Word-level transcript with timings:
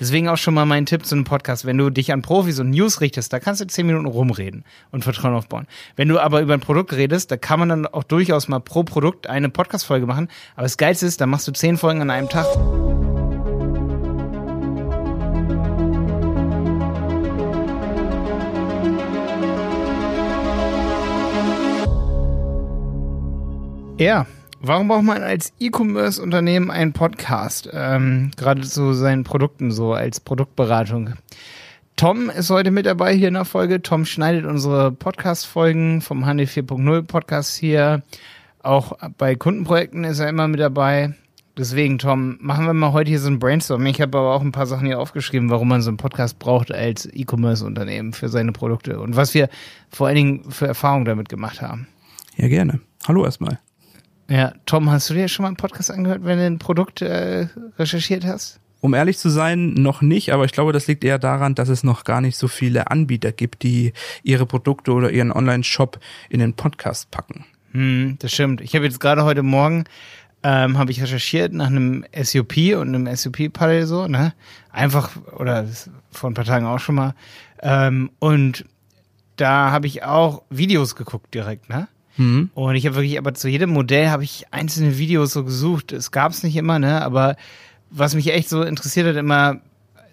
Deswegen 0.00 0.28
auch 0.28 0.36
schon 0.36 0.54
mal 0.54 0.64
mein 0.64 0.86
Tipp 0.86 1.04
zu 1.04 1.14
einem 1.14 1.24
Podcast. 1.24 1.64
Wenn 1.64 1.76
du 1.76 1.90
dich 1.90 2.12
an 2.12 2.22
Profis 2.22 2.60
und 2.60 2.70
News 2.70 3.00
richtest, 3.00 3.32
da 3.32 3.40
kannst 3.40 3.60
du 3.60 3.66
zehn 3.66 3.86
Minuten 3.86 4.06
rumreden 4.06 4.64
und 4.92 5.02
Vertrauen 5.02 5.34
aufbauen. 5.34 5.66
Wenn 5.96 6.08
du 6.08 6.20
aber 6.20 6.40
über 6.40 6.54
ein 6.54 6.60
Produkt 6.60 6.92
redest, 6.92 7.30
da 7.30 7.36
kann 7.36 7.58
man 7.58 7.68
dann 7.68 7.86
auch 7.86 8.04
durchaus 8.04 8.48
mal 8.48 8.60
pro 8.60 8.84
Produkt 8.84 9.26
eine 9.26 9.48
Podcast-Folge 9.48 10.06
machen. 10.06 10.28
Aber 10.54 10.62
das 10.62 10.76
Geilste 10.76 11.06
ist, 11.06 11.20
da 11.20 11.26
machst 11.26 11.48
du 11.48 11.52
zehn 11.52 11.76
Folgen 11.76 12.00
an 12.00 12.10
einem 12.10 12.28
Tag. 12.28 12.46
Ja, 23.98 24.26
warum 24.60 24.88
braucht 24.88 25.04
man 25.04 25.22
als 25.22 25.52
E-Commerce-Unternehmen 25.58 26.70
einen 26.70 26.92
Podcast? 26.92 27.68
Ähm, 27.72 28.30
gerade 28.36 28.62
zu 28.62 28.92
seinen 28.92 29.24
Produkten 29.24 29.70
so 29.70 29.92
als 29.92 30.20
Produktberatung. 30.20 31.14
Tom 31.96 32.30
ist 32.30 32.50
heute 32.50 32.70
mit 32.70 32.86
dabei 32.86 33.14
hier 33.14 33.28
in 33.28 33.34
der 33.34 33.44
Folge. 33.44 33.82
Tom 33.82 34.04
schneidet 34.04 34.44
unsere 34.44 34.92
Podcast-Folgen 34.92 36.00
vom 36.00 36.26
Handel 36.26 36.46
4.0 36.46 37.02
Podcast 37.02 37.56
hier. 37.56 38.02
Auch 38.62 38.92
bei 39.16 39.34
Kundenprojekten 39.34 40.04
ist 40.04 40.20
er 40.20 40.28
immer 40.28 40.46
mit 40.48 40.60
dabei. 40.60 41.14
Deswegen, 41.56 41.98
Tom, 41.98 42.38
machen 42.40 42.66
wir 42.66 42.72
mal 42.72 42.92
heute 42.92 43.10
hier 43.10 43.18
so 43.18 43.28
ein 43.28 43.40
Brainstorm. 43.40 43.84
Ich 43.86 44.00
habe 44.00 44.16
aber 44.16 44.32
auch 44.32 44.42
ein 44.42 44.52
paar 44.52 44.66
Sachen 44.66 44.86
hier 44.86 45.00
aufgeschrieben, 45.00 45.50
warum 45.50 45.66
man 45.66 45.82
so 45.82 45.90
einen 45.90 45.96
Podcast 45.96 46.38
braucht 46.38 46.70
als 46.70 47.06
E-Commerce-Unternehmen 47.12 48.12
für 48.12 48.28
seine 48.28 48.52
Produkte 48.52 49.00
und 49.00 49.16
was 49.16 49.34
wir 49.34 49.48
vor 49.90 50.06
allen 50.06 50.16
Dingen 50.16 50.50
für 50.50 50.68
Erfahrungen 50.68 51.04
damit 51.04 51.28
gemacht 51.28 51.60
haben. 51.60 51.88
Ja, 52.36 52.46
gerne. 52.46 52.78
Hallo 53.08 53.24
erstmal. 53.24 53.58
Ja, 54.28 54.52
Tom, 54.66 54.90
hast 54.90 55.08
du 55.08 55.14
dir 55.14 55.28
schon 55.28 55.44
mal 55.44 55.48
einen 55.48 55.56
Podcast 55.56 55.90
angehört, 55.90 56.24
wenn 56.24 56.38
du 56.38 56.44
ein 56.44 56.58
Produkt 56.58 57.00
äh, 57.00 57.48
recherchiert 57.78 58.26
hast? 58.26 58.60
Um 58.80 58.94
ehrlich 58.94 59.18
zu 59.18 59.28
sein, 59.28 59.74
noch 59.74 60.02
nicht, 60.02 60.32
aber 60.32 60.44
ich 60.44 60.52
glaube, 60.52 60.72
das 60.72 60.86
liegt 60.86 61.02
eher 61.02 61.18
daran, 61.18 61.54
dass 61.54 61.68
es 61.68 61.82
noch 61.82 62.04
gar 62.04 62.20
nicht 62.20 62.36
so 62.36 62.46
viele 62.46 62.90
Anbieter 62.90 63.32
gibt, 63.32 63.62
die 63.62 63.92
ihre 64.22 64.46
Produkte 64.46 64.92
oder 64.92 65.10
ihren 65.10 65.32
Online-Shop 65.32 65.98
in 66.28 66.40
den 66.40 66.54
Podcast 66.54 67.10
packen. 67.10 67.44
Hm, 67.72 68.16
das 68.20 68.32
stimmt. 68.32 68.60
Ich 68.60 68.74
habe 68.74 68.84
jetzt 68.84 69.00
gerade 69.00 69.24
heute 69.24 69.42
Morgen 69.42 69.84
ähm, 70.42 70.78
habe 70.78 70.92
ich 70.92 71.02
recherchiert 71.02 71.52
nach 71.52 71.66
einem 71.66 72.04
SUP 72.14 72.56
und 72.76 72.94
einem 72.94 73.14
SUP-Paddle 73.14 73.86
so, 73.86 74.06
ne? 74.06 74.34
Einfach, 74.70 75.16
oder 75.36 75.66
vor 76.12 76.30
ein 76.30 76.34
paar 76.34 76.44
Tagen 76.44 76.66
auch 76.66 76.78
schon 76.78 76.94
mal. 76.94 77.14
Ähm, 77.60 78.10
und 78.20 78.64
da 79.36 79.72
habe 79.72 79.86
ich 79.86 80.04
auch 80.04 80.42
Videos 80.50 80.94
geguckt 80.94 81.34
direkt, 81.34 81.68
ne? 81.68 81.88
Mhm. 82.18 82.50
Und 82.54 82.74
ich 82.74 82.84
habe 82.84 82.96
wirklich, 82.96 83.16
aber 83.18 83.32
zu 83.34 83.48
jedem 83.48 83.70
Modell 83.70 84.10
habe 84.10 84.24
ich 84.24 84.46
einzelne 84.50 84.98
Videos 84.98 85.32
so 85.32 85.44
gesucht. 85.44 85.92
Es 85.92 86.10
gab 86.10 86.32
es 86.32 86.42
nicht 86.42 86.56
immer, 86.56 86.78
ne? 86.78 87.02
Aber 87.02 87.36
was 87.90 88.14
mich 88.14 88.32
echt 88.32 88.48
so 88.48 88.62
interessiert 88.62 89.06
hat, 89.06 89.16
immer 89.16 89.60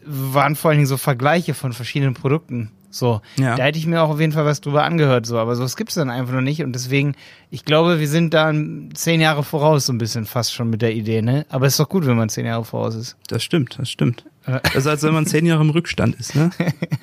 waren 0.05 0.55
vor 0.55 0.69
allen 0.69 0.77
Dingen 0.77 0.87
so 0.87 0.97
Vergleiche 0.97 1.53
von 1.53 1.73
verschiedenen 1.73 2.13
Produkten. 2.13 2.71
So, 2.95 3.21
ja. 3.35 3.57
da 3.57 3.63
hätte 3.63 3.77
ich 3.77 3.87
mir 3.87 4.01
auch 4.01 4.09
auf 4.09 4.21
jeden 4.21 4.31
Fall 4.31 4.45
was 4.45 4.61
drüber 4.61 4.85
angehört, 4.85 5.25
so, 5.25 5.37
aber 5.37 5.57
sowas 5.57 5.75
gibt's 5.75 5.95
dann 5.95 6.09
einfach 6.09 6.33
noch 6.33 6.39
nicht 6.39 6.63
und 6.63 6.71
deswegen, 6.71 7.15
ich 7.51 7.65
glaube, 7.65 7.99
wir 7.99 8.07
sind 8.07 8.33
da 8.33 8.53
zehn 8.93 9.19
Jahre 9.19 9.43
voraus, 9.43 9.87
so 9.87 9.93
ein 9.93 9.97
bisschen 9.97 10.25
fast 10.25 10.53
schon 10.53 10.69
mit 10.69 10.81
der 10.81 10.93
Idee, 10.93 11.21
ne? 11.21 11.45
Aber 11.49 11.65
es 11.65 11.73
ist 11.73 11.81
doch 11.81 11.89
gut, 11.89 12.05
wenn 12.05 12.15
man 12.15 12.29
zehn 12.29 12.45
Jahre 12.45 12.63
voraus 12.63 12.95
ist. 12.95 13.17
Das 13.27 13.43
stimmt, 13.43 13.77
das 13.79 13.89
stimmt. 13.89 14.23
Das 14.45 14.75
ist, 14.75 14.87
als 14.87 15.03
wenn 15.03 15.13
man 15.13 15.25
zehn 15.25 15.45
Jahre 15.45 15.61
im 15.61 15.71
Rückstand 15.71 16.15
ist, 16.15 16.35
ne? 16.35 16.51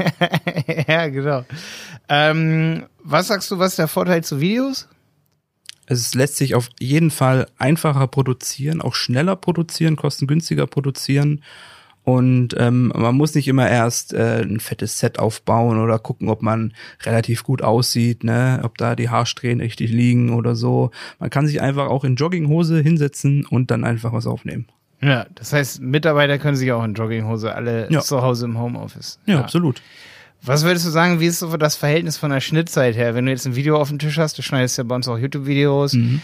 ja, 0.89 1.09
genau. 1.09 1.45
Ähm, 2.09 2.85
was 3.05 3.27
sagst 3.27 3.51
du, 3.51 3.59
was 3.59 3.73
ist 3.73 3.79
der 3.79 3.89
Vorteil 3.89 4.25
zu 4.25 4.41
Videos? 4.41 4.89
Es 5.85 6.15
lässt 6.15 6.39
sich 6.39 6.55
auf 6.55 6.71
jeden 6.81 7.11
Fall 7.11 7.49
einfacher 7.59 8.07
produzieren, 8.07 8.81
auch 8.81 8.95
schneller 8.95 9.37
produzieren, 9.37 9.97
kostengünstiger 9.97 10.67
produzieren. 10.67 11.43
Und 12.05 12.57
ähm, 12.59 12.93
man 12.95 13.15
muss 13.15 13.35
nicht 13.35 13.47
immer 13.47 13.69
erst 13.69 14.13
äh, 14.13 14.43
ein 14.43 14.59
fettes 14.59 14.99
Set 14.99 15.19
aufbauen 15.21 15.79
oder 15.79 15.99
gucken, 16.01 16.29
ob 16.29 16.43
man 16.43 16.75
relativ 17.05 17.45
gut 17.45 17.63
aussieht, 17.63 18.25
ne, 18.25 18.61
ob 18.65 18.77
da 18.77 18.97
die 18.97 19.09
Haarsträhnen 19.09 19.61
richtig 19.61 19.91
liegen 19.91 20.35
oder 20.35 20.57
so. 20.57 20.91
Man 21.21 21.31
kann 21.31 21.47
sich 21.47 21.61
einfach 21.61 21.89
auch 21.89 22.03
in 22.03 22.17
Jogginghose 22.17 22.81
hinsetzen 22.81 23.47
und 23.47 23.71
dann 23.71 23.85
einfach 23.85 24.13
was 24.13 24.27
aufnehmen. 24.27 24.67
Ja, 25.01 25.27
das 25.35 25.53
heißt, 25.53 25.81
Mitarbeiter 25.81 26.39
können 26.39 26.57
sich 26.57 26.71
auch 26.73 26.85
in 26.85 26.95
Jogginghose 26.95 27.55
alle 27.55 27.91
ja. 27.91 28.01
zu 28.01 28.23
Hause 28.23 28.47
im 28.47 28.59
Homeoffice. 28.59 29.19
Ja, 29.27 29.35
ja, 29.35 29.41
absolut. 29.41 29.83
Was 30.45 30.65
würdest 30.65 30.85
du 30.85 30.91
sagen, 30.91 31.21
wie 31.21 31.27
ist 31.27 31.39
so 31.39 31.57
das 31.57 31.77
Verhältnis 31.77 32.17
von 32.17 32.31
der 32.31 32.41
Schnittzeit 32.41 32.97
her? 32.97 33.15
Wenn 33.15 33.27
du 33.27 33.31
jetzt 33.31 33.47
ein 33.47 33.55
Video 33.55 33.77
auf 33.77 33.91
dem 33.91 34.01
Tisch 34.01 34.19
hast, 34.19 34.37
du 34.39 34.43
schneidest 34.43 34.77
ja 34.77 34.83
bei 34.83 34.97
uns 34.97 35.07
auch 35.07 35.17
YouTube-Videos, 35.17 35.93
mhm. 35.93 36.21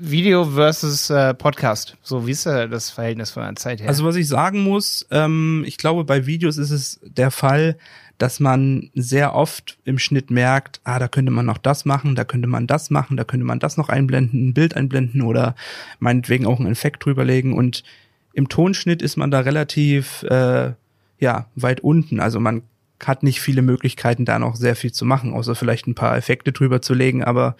Video 0.00 0.44
versus 0.44 1.08
äh, 1.08 1.34
Podcast. 1.34 1.96
So, 2.02 2.26
wie 2.26 2.32
ist 2.32 2.46
da 2.46 2.66
das 2.66 2.90
Verhältnis 2.90 3.30
von 3.30 3.44
der 3.44 3.54
Zeit 3.54 3.80
her? 3.80 3.88
Also 3.88 4.04
was 4.04 4.16
ich 4.16 4.26
sagen 4.26 4.64
muss, 4.64 5.06
ähm, 5.12 5.62
ich 5.68 5.78
glaube, 5.78 6.02
bei 6.02 6.26
Videos 6.26 6.58
ist 6.58 6.72
es 6.72 6.98
der 7.04 7.30
Fall, 7.30 7.76
dass 8.18 8.40
man 8.40 8.90
sehr 8.94 9.36
oft 9.36 9.78
im 9.84 10.00
Schnitt 10.00 10.32
merkt, 10.32 10.80
ah, 10.82 10.98
da 10.98 11.06
könnte 11.06 11.30
man 11.30 11.46
noch 11.46 11.58
das 11.58 11.84
machen, 11.84 12.16
da 12.16 12.24
könnte 12.24 12.48
man 12.48 12.66
das 12.66 12.90
machen, 12.90 13.16
da 13.16 13.22
könnte 13.22 13.46
man 13.46 13.60
das 13.60 13.76
noch 13.76 13.88
einblenden, 13.88 14.48
ein 14.48 14.54
Bild 14.54 14.74
einblenden 14.76 15.22
oder 15.22 15.54
meinetwegen 16.00 16.46
auch 16.46 16.58
einen 16.58 16.72
Effekt 16.72 17.04
drüberlegen. 17.04 17.52
Und 17.52 17.84
im 18.32 18.48
Tonschnitt 18.48 19.00
ist 19.00 19.16
man 19.16 19.30
da 19.30 19.40
relativ 19.40 20.24
äh, 20.24 20.72
ja 21.20 21.46
weit 21.54 21.80
unten. 21.80 22.18
Also 22.18 22.40
man 22.40 22.62
hat 23.00 23.22
nicht 23.22 23.40
viele 23.40 23.62
Möglichkeiten, 23.62 24.24
da 24.24 24.38
noch 24.38 24.56
sehr 24.56 24.76
viel 24.76 24.92
zu 24.92 25.04
machen, 25.04 25.32
außer 25.32 25.54
vielleicht 25.54 25.86
ein 25.86 25.94
paar 25.94 26.16
Effekte 26.16 26.52
drüber 26.52 26.80
zu 26.80 26.94
legen, 26.94 27.24
aber 27.24 27.56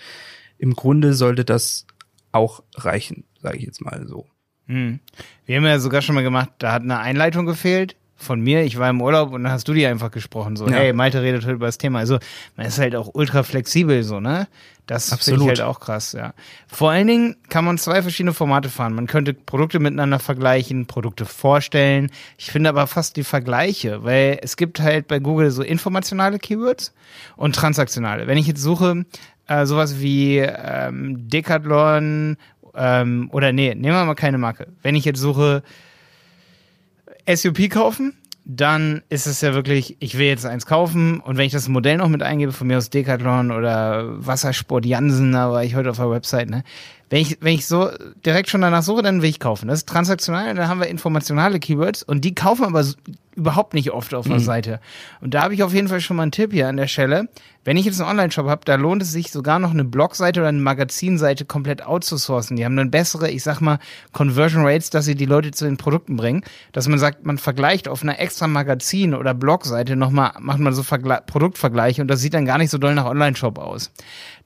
im 0.59 0.75
Grunde 0.75 1.15
sollte 1.15 1.45
das 1.45 1.87
auch 2.33 2.62
reichen, 2.75 3.25
sage 3.41 3.59
ich 3.59 3.65
jetzt 3.65 3.81
mal 3.81 4.06
so. 4.06 4.27
Hm. 4.67 5.00
Wir 5.44 5.56
haben 5.56 5.65
ja 5.65 5.78
sogar 5.78 6.03
schon 6.03 6.15
mal 6.15 6.23
gemacht, 6.23 6.50
da 6.59 6.73
hat 6.73 6.83
eine 6.83 6.99
Einleitung 6.99 7.47
gefehlt 7.47 7.97
von 8.17 8.41
mir, 8.41 8.63
ich 8.63 8.79
war 8.79 8.91
im 8.91 9.03
Urlaub 9.03 9.33
und 9.33 9.43
dann 9.43 9.53
hast 9.53 9.69
du 9.69 9.75
die 9.75 9.87
einfach 9.87 10.11
gesprochen, 10.11 10.57
so, 10.57 10.67
ja. 10.67 10.75
hey, 10.75 10.93
Malte 10.93 11.23
redet 11.23 11.43
heute 11.43 11.55
über 11.55 11.67
das 11.67 11.79
Thema. 11.79 11.99
Also, 11.99 12.19
man 12.57 12.67
ist 12.67 12.79
halt 12.79 12.95
auch 12.97 13.11
ultra 13.13 13.43
flexibel, 13.43 14.03
so, 14.03 14.21
ne? 14.21 14.47
Das 14.87 15.15
finde 15.15 15.43
ich 15.43 15.49
halt 15.49 15.61
auch 15.63 15.81
krass, 15.81 16.13
ja. 16.13 16.35
Vor 16.69 16.91
allen 16.91 17.07
Dingen 17.07 17.37
kann 17.49 17.65
man 17.65 17.79
zwei 17.79 18.03
verschiedene 18.03 18.35
Formate 18.35 18.69
fahren. 18.69 18.95
Man 18.95 19.07
könnte 19.07 19.33
Produkte 19.33 19.79
miteinander 19.79 20.19
vergleichen, 20.19 20.87
Produkte 20.87 21.25
vorstellen. 21.25 22.11
Ich 22.37 22.51
finde 22.51 22.69
aber 22.69 22.87
fast 22.87 23.17
die 23.17 23.25
Vergleiche, 23.25 24.05
weil 24.05 24.39
es 24.43 24.59
gibt 24.59 24.81
halt 24.81 25.09
bei 25.09 25.21
Google 25.21 25.51
so 25.51 25.63
informationale 25.63 26.39
Keywords 26.39 26.93
und 27.37 27.55
transaktionale. 27.55 28.27
Wenn 28.27 28.37
ich 28.37 28.47
jetzt 28.47 28.61
suche, 28.61 29.07
äh, 29.47 29.65
sowas 29.65 30.01
wie 30.01 30.39
ähm, 30.39 31.29
Decathlon 31.31 32.37
ähm, 32.75 33.31
oder 33.33 33.53
nee, 33.53 33.75
nehmen 33.75 33.97
wir 33.97 34.05
mal 34.05 34.15
keine 34.15 34.37
Marke. 34.37 34.67
Wenn 34.83 34.97
ich 34.97 35.07
jetzt 35.07 35.21
suche 35.21 35.63
SUP 37.33 37.71
kaufen, 37.71 38.15
dann 38.45 39.03
ist 39.09 39.27
es 39.27 39.41
ja 39.41 39.55
wirklich, 39.55 39.97
ich 40.01 40.19
will 40.19 40.27
jetzt 40.27 40.45
eins 40.45 40.67
kaufen 40.67 41.21
und 41.21 41.39
wenn 41.39 41.47
ich 41.47 41.53
das 41.53 41.69
Modell 41.69 41.97
noch 41.97 42.09
mit 42.09 42.23
eingebe, 42.23 42.53
von 42.53 42.67
mir 42.67 42.77
aus 42.77 42.91
Decathlon 42.91 43.51
oder 43.51 44.27
Wassersport 44.27 44.85
Jansen, 44.85 45.33
da 45.33 45.51
war 45.51 45.65
ich 45.65 45.75
heute 45.75 45.91
auf 45.91 45.97
der 45.97 46.11
Website, 46.11 46.51
ne? 46.51 46.62
Wenn 47.11 47.21
ich, 47.21 47.39
wenn 47.41 47.55
ich 47.55 47.67
so 47.67 47.91
direkt 48.25 48.51
schon 48.51 48.62
danach 48.62 48.83
suche, 48.83 49.03
dann 49.03 49.23
will 49.23 49.29
ich 49.29 49.39
kaufen. 49.39 49.69
Das 49.69 49.81
ist 49.81 49.89
transaktional, 49.89 50.55
dann 50.55 50.69
haben 50.69 50.81
wir 50.81 50.89
informationale 50.89 51.61
Keywords 51.61 52.03
und 52.03 52.25
die 52.25 52.35
kaufen 52.35 52.65
aber 52.65 52.85
überhaupt 53.37 53.75
nicht 53.75 53.91
oft 53.93 54.15
auf 54.15 54.27
der 54.27 54.37
mhm. 54.37 54.45
Seite. 54.45 54.81
Und 55.21 55.34
da 55.34 55.43
habe 55.43 55.55
ich 55.55 55.62
auf 55.62 55.72
jeden 55.72 55.89
Fall 55.89 56.00
schon 56.00 56.17
mal 56.17 56.25
einen 56.25 56.33
Tipp 56.33 56.53
hier 56.53 56.69
an 56.69 56.77
der 56.77 56.87
Stelle. 56.87 57.28
Wenn 57.65 57.78
ich 57.78 57.87
jetzt 57.87 57.99
einen 57.99 58.11
Online-Shop 58.11 58.47
habe, 58.47 58.61
da 58.65 58.75
lohnt 58.75 59.03
es 59.03 59.11
sich 59.11 59.31
sogar 59.31 59.59
noch 59.59 59.71
eine 59.71 59.84
Blogseite 59.84 60.41
oder 60.41 60.50
eine 60.50 60.61
Magazinseite 60.61 61.47
komplett 61.47 61.84
outzusourcen. 61.84 62.56
Die 62.56 62.65
haben 62.65 62.77
dann 62.77 62.91
bessere, 62.91 63.31
ich 63.31 63.43
sag 63.43 63.61
mal, 63.61 63.78
Conversion 64.12 64.67
Rates, 64.67 64.91
dass 64.91 65.06
sie 65.06 65.15
die 65.15 65.25
Leute 65.25 65.50
zu 65.50 65.65
den 65.65 65.78
Produkten 65.78 66.17
bringen. 66.17 66.43
Dass 66.73 66.89
man 66.89 66.99
sagt, 66.99 67.25
man 67.25 67.39
vergleicht 67.39 67.89
auf 67.89 68.03
einer 68.03 68.21
extra 68.21 68.47
Magazin- 68.47 69.15
oder 69.15 69.33
Blogseite 69.33 69.97
nochmal, 69.97 70.33
macht 70.41 70.59
man 70.59 70.75
so 70.75 70.83
Vergle 70.83 71.23
Produktvergleiche 71.27 72.03
und 72.03 72.09
das 72.09 72.21
sieht 72.21 72.34
dann 72.34 72.44
gar 72.44 72.59
nicht 72.59 72.71
so 72.71 72.78
doll 72.78 72.94
nach 72.94 73.06
Online-Shop 73.06 73.59
aus. 73.59 73.91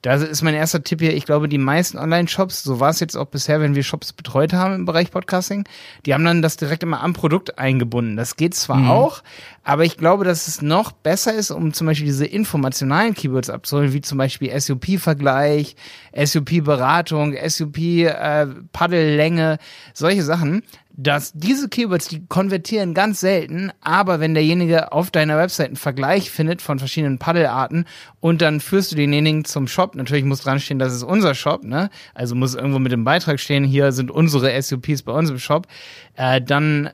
Das 0.01 0.23
ist 0.23 0.43
mein 0.43 0.53
erster 0.53 0.81
Tipp 0.81 1.01
hier. 1.01 1.13
Ich 1.13 1.25
glaube, 1.25 1.49
die 1.49 1.57
meisten 1.57 1.97
Online-Shops, 1.97 2.63
so 2.63 2.79
war 2.79 2.91
es 2.91 3.01
jetzt 3.01 3.17
auch 3.17 3.25
bisher, 3.25 3.59
wenn 3.59 3.75
wir 3.75 3.83
Shops 3.83 4.13
betreut 4.13 4.53
haben 4.53 4.73
im 4.73 4.85
Bereich 4.85 5.11
Podcasting, 5.11 5.65
die 6.05 6.13
haben 6.13 6.23
dann 6.23 6.41
das 6.41 6.55
direkt 6.55 6.83
immer 6.83 7.03
am 7.03 7.11
Produkt 7.11 7.59
eingebunden. 7.59 8.15
Das 8.15 8.37
geht 8.37 8.55
zwar 8.55 8.77
mhm. 8.77 8.89
auch, 8.89 9.21
aber 9.65 9.83
ich 9.83 9.97
glaube, 9.97 10.23
dass 10.23 10.47
es 10.47 10.61
noch 10.61 10.93
besser 10.93 11.33
ist, 11.33 11.51
um 11.51 11.73
zum 11.73 11.87
Beispiel 11.87 12.07
diese 12.07 12.25
informationalen 12.25 13.13
Keywords 13.13 13.49
abzuholen, 13.49 13.91
wie 13.91 13.99
zum 13.99 14.17
Beispiel 14.17 14.57
SUP-Vergleich, 14.57 15.75
SUP-Beratung, 16.15 17.35
SUP-Paddellänge, 17.35 19.53
äh, 19.53 19.57
solche 19.93 20.23
Sachen, 20.23 20.63
dass 21.01 21.31
diese 21.33 21.69
Keywords, 21.69 22.09
die 22.09 22.25
konvertieren 22.27 22.93
ganz 22.93 23.21
selten, 23.21 23.71
aber 23.79 24.19
wenn 24.19 24.33
derjenige 24.33 24.91
auf 24.91 25.11
deiner 25.11 25.37
Website 25.37 25.67
einen 25.67 25.75
Vergleich 25.77 26.29
findet 26.29 26.61
von 26.61 26.77
verschiedenen 26.77 27.19
Paddelarten 27.19 27.85
und 28.19 28.41
dann 28.41 28.59
führst 28.59 28.91
du 28.91 28.97
denjenigen 28.97 29.45
zum 29.45 29.69
Shop, 29.69 29.95
natürlich 29.95 30.25
muss 30.25 30.41
dran 30.41 30.59
stehen, 30.59 30.77
das 30.77 30.93
ist 30.93 31.03
unser 31.03 31.35
Shop, 31.35 31.63
ne? 31.63 31.89
Also 32.13 32.35
muss 32.35 32.53
irgendwo 32.53 32.79
mit 32.79 32.91
dem 32.91 33.05
Beitrag 33.05 33.39
stehen, 33.39 33.63
hier 33.63 33.93
sind 33.93 34.11
unsere 34.11 34.61
SUPs 34.61 35.03
bei 35.03 35.13
uns 35.13 35.29
im 35.29 35.39
Shop, 35.39 35.67
äh, 36.15 36.41
dann 36.41 36.89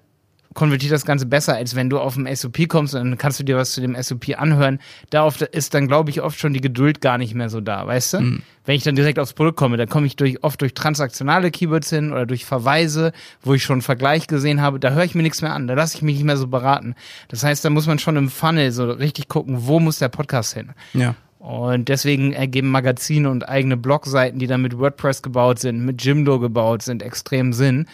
konvertiert 0.56 0.94
das 0.94 1.06
Ganze 1.06 1.28
besser, 1.28 1.56
als 1.56 1.75
wenn 1.75 1.90
du 1.90 2.00
auf 2.00 2.16
dem 2.16 2.34
SOP 2.34 2.68
kommst 2.68 2.96
und 2.96 3.02
dann 3.02 3.18
kannst 3.18 3.40
du 3.40 3.44
dir 3.44 3.57
was 3.57 3.74
zu 3.74 3.81
dem 3.81 4.02
SOP 4.02 4.40
anhören. 4.40 4.80
Da 5.12 5.30
ist 5.52 5.74
dann, 5.74 5.88
glaube 5.88 6.10
ich, 6.10 6.22
oft 6.22 6.40
schon 6.40 6.54
die 6.54 6.62
Geduld 6.62 7.02
gar 7.02 7.19
nicht 7.19 7.36
mehr 7.36 7.50
so 7.50 7.62
da, 7.62 7.86
weißt 7.86 8.13
du? 8.13 8.19
Mhm. 8.22 8.42
Wenn 8.63 8.75
ich 8.75 8.84
dann 8.84 8.96
direkt 8.96 9.19
aufs 9.19 9.34
Produkt 9.34 9.57
komme, 9.57 9.78
dann 9.78 9.90
komme 9.90 10.07
ich 10.07 10.16
durch, 10.16 10.44
oft 10.44 10.60
durch 10.62 10.74
transaktionale 10.74 11.52
Keywords 11.52 11.90
hin 11.90 12.12
oder 12.12 12.25
durch 12.25 12.46
Verweise, 12.46 13.12
wo 13.44 13.54
ich 13.54 13.63
schon 13.63 13.75
einen 13.75 13.81
Vergleich 13.84 14.28
gesehen 14.28 14.62
habe, 14.62 14.80
da 14.80 14.92
höre 14.92 15.04
ich 15.04 15.13
mir 15.13 15.22
nichts 15.22 15.42
mehr 15.42 15.54
an, 15.54 15.68
da 15.68 15.75
lasse 15.75 15.98
ich 15.98 16.02
mich 16.02 16.16
nicht 16.16 16.25
mehr 16.25 16.38
so 16.38 16.48
beraten. 16.48 16.96
Das 17.28 17.44
heißt, 17.44 17.63
da 17.63 17.69
muss 17.69 17.86
man 17.86 18.00
schon 18.00 18.16
im 18.16 18.30
Funnel 18.30 18.72
so 18.72 18.90
richtig 18.90 19.28
gucken, 19.28 19.68
wo 19.68 19.80
muss 19.80 20.00
der 20.00 20.10
Podcast 20.10 20.54
hin. 20.54 20.72
Ja. 20.94 21.16
Und 21.38 21.90
deswegen 21.90 22.34
ergeben 22.34 22.72
Magazine 22.72 23.30
und 23.30 23.48
eigene 23.48 23.78
Blogseiten, 23.78 24.40
die 24.40 24.48
dann 24.48 24.63
mit 24.63 24.80
WordPress 24.80 25.22
gebaut 25.22 25.60
sind, 25.60 25.86
mit 25.86 26.04
Jimdo 26.04 26.40
gebaut 26.40 26.81
sind, 26.81 27.04
extrem 27.04 27.54
Sinn 27.54 27.86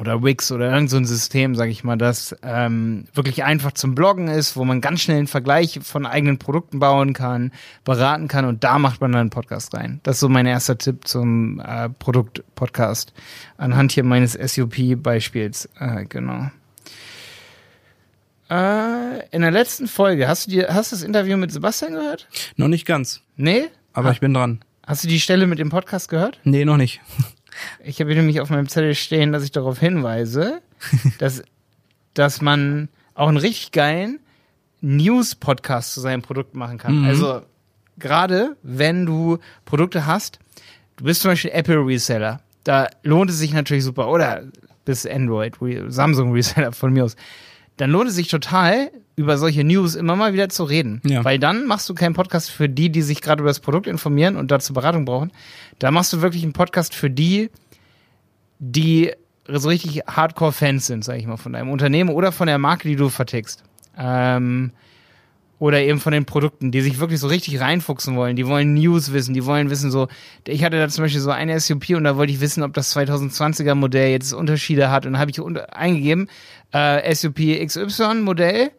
oder 0.00 0.22
Wix 0.22 0.52
oder 0.52 0.72
irgend 0.72 0.90
so 0.90 0.96
ein 0.96 1.04
System, 1.04 1.54
sage 1.54 1.70
ich 1.70 1.84
mal, 1.84 1.96
das 1.96 2.36
ähm, 2.42 3.06
wirklich 3.12 3.44
einfach 3.44 3.72
zum 3.72 3.94
Bloggen 3.94 4.28
ist, 4.28 4.56
wo 4.56 4.64
man 4.64 4.80
ganz 4.80 5.00
schnell 5.00 5.18
einen 5.18 5.26
Vergleich 5.26 5.80
von 5.82 6.06
eigenen 6.06 6.38
Produkten 6.38 6.78
bauen 6.78 7.12
kann, 7.12 7.52
beraten 7.84 8.28
kann 8.28 8.44
und 8.44 8.64
da 8.64 8.78
macht 8.78 9.00
man 9.00 9.12
dann 9.12 9.22
einen 9.22 9.30
Podcast 9.30 9.74
rein. 9.74 10.00
Das 10.02 10.16
ist 10.16 10.20
so 10.20 10.28
mein 10.28 10.46
erster 10.46 10.78
Tipp 10.78 11.06
zum 11.06 11.60
äh, 11.60 11.88
Produkt-Podcast 11.88 13.12
anhand 13.56 13.92
hier 13.92 14.04
meines 14.04 14.32
SUP-Beispiels. 14.32 15.68
Äh, 15.78 16.04
genau. 16.06 16.50
Äh, 18.50 19.26
in 19.30 19.42
der 19.42 19.50
letzten 19.50 19.88
Folge, 19.88 20.26
hast 20.28 20.46
du 20.46 20.50
dir, 20.52 20.68
hast 20.70 20.92
du 20.92 20.96
das 20.96 21.02
Interview 21.02 21.36
mit 21.36 21.52
Sebastian 21.52 21.92
gehört? 21.92 22.28
Noch 22.56 22.68
nicht 22.68 22.86
ganz. 22.86 23.22
Nee? 23.36 23.66
Aber 23.92 24.08
ah. 24.08 24.12
ich 24.12 24.20
bin 24.20 24.32
dran. 24.32 24.60
Hast 24.86 25.04
du 25.04 25.08
die 25.08 25.20
Stelle 25.20 25.46
mit 25.46 25.58
dem 25.58 25.68
Podcast 25.68 26.08
gehört? 26.08 26.40
Nee, 26.44 26.64
noch 26.64 26.78
nicht. 26.78 27.00
Ich 27.84 28.00
habe 28.00 28.14
nämlich 28.14 28.40
auf 28.40 28.50
meinem 28.50 28.68
Zettel 28.68 28.94
stehen, 28.94 29.32
dass 29.32 29.44
ich 29.44 29.52
darauf 29.52 29.78
hinweise, 29.78 30.62
dass, 31.18 31.42
dass 32.14 32.40
man 32.40 32.88
auch 33.14 33.28
einen 33.28 33.36
richtig 33.36 33.72
geilen 33.72 34.20
News-Podcast 34.80 35.94
zu 35.94 36.00
seinem 36.00 36.22
Produkt 36.22 36.54
machen 36.54 36.78
kann. 36.78 37.00
Mhm. 37.00 37.06
Also 37.06 37.42
gerade 37.98 38.56
wenn 38.62 39.06
du 39.06 39.38
Produkte 39.64 40.06
hast, 40.06 40.38
du 40.96 41.04
bist 41.04 41.22
zum 41.22 41.32
Beispiel 41.32 41.50
Apple 41.52 41.84
Reseller, 41.84 42.40
da 42.64 42.88
lohnt 43.02 43.30
es 43.30 43.38
sich 43.38 43.52
natürlich 43.52 43.84
super, 43.84 44.08
oder 44.08 44.44
bis 44.84 45.06
Android, 45.06 45.56
Samsung 45.88 46.32
Reseller 46.32 46.72
von 46.72 46.92
mir 46.92 47.04
aus, 47.04 47.16
dann 47.76 47.90
lohnt 47.90 48.08
es 48.08 48.14
sich 48.14 48.28
total, 48.28 48.90
über 49.18 49.36
solche 49.36 49.64
News 49.64 49.96
immer 49.96 50.14
mal 50.14 50.32
wieder 50.32 50.48
zu 50.48 50.62
reden. 50.62 51.02
Ja. 51.04 51.24
Weil 51.24 51.40
dann 51.40 51.66
machst 51.66 51.88
du 51.88 51.94
keinen 51.94 52.14
Podcast 52.14 52.52
für 52.52 52.68
die, 52.68 52.88
die 52.88 53.02
sich 53.02 53.20
gerade 53.20 53.40
über 53.40 53.50
das 53.50 53.58
Produkt 53.58 53.88
informieren 53.88 54.36
und 54.36 54.52
dazu 54.52 54.72
Beratung 54.72 55.04
brauchen. 55.04 55.32
Da 55.80 55.90
machst 55.90 56.12
du 56.12 56.22
wirklich 56.22 56.44
einen 56.44 56.52
Podcast 56.52 56.94
für 56.94 57.10
die, 57.10 57.50
die 58.60 59.10
so 59.48 59.68
richtig 59.68 60.02
Hardcore-Fans 60.06 60.86
sind, 60.86 61.04
sag 61.04 61.18
ich 61.18 61.26
mal, 61.26 61.36
von 61.36 61.52
deinem 61.52 61.70
Unternehmen 61.70 62.10
oder 62.10 62.30
von 62.30 62.46
der 62.46 62.58
Marke, 62.58 62.86
die 62.86 62.94
du 62.94 63.08
vertickst. 63.08 63.64
Ähm, 63.98 64.70
oder 65.58 65.80
eben 65.80 65.98
von 65.98 66.12
den 66.12 66.24
Produkten, 66.24 66.70
die 66.70 66.80
sich 66.80 67.00
wirklich 67.00 67.18
so 67.18 67.26
richtig 67.26 67.60
reinfuchsen 67.60 68.14
wollen. 68.14 68.36
Die 68.36 68.46
wollen 68.46 68.74
News 68.74 69.12
wissen, 69.12 69.34
die 69.34 69.44
wollen 69.44 69.68
wissen 69.68 69.90
so, 69.90 70.06
ich 70.46 70.62
hatte 70.62 70.78
da 70.78 70.88
zum 70.88 71.02
Beispiel 71.02 71.20
so 71.20 71.30
eine 71.30 71.58
SUP 71.58 71.90
und 71.90 72.04
da 72.04 72.16
wollte 72.16 72.32
ich 72.32 72.40
wissen, 72.40 72.62
ob 72.62 72.72
das 72.72 72.94
2020er 72.94 73.74
Modell 73.74 74.12
jetzt 74.12 74.32
Unterschiede 74.32 74.92
hat 74.92 75.06
und 75.06 75.14
dann 75.14 75.20
habe 75.20 75.32
ich 75.32 75.40
eingegeben, 75.72 76.28
äh, 76.72 77.12
SUP 77.12 77.40
XY 77.66 78.20
Modell 78.22 78.70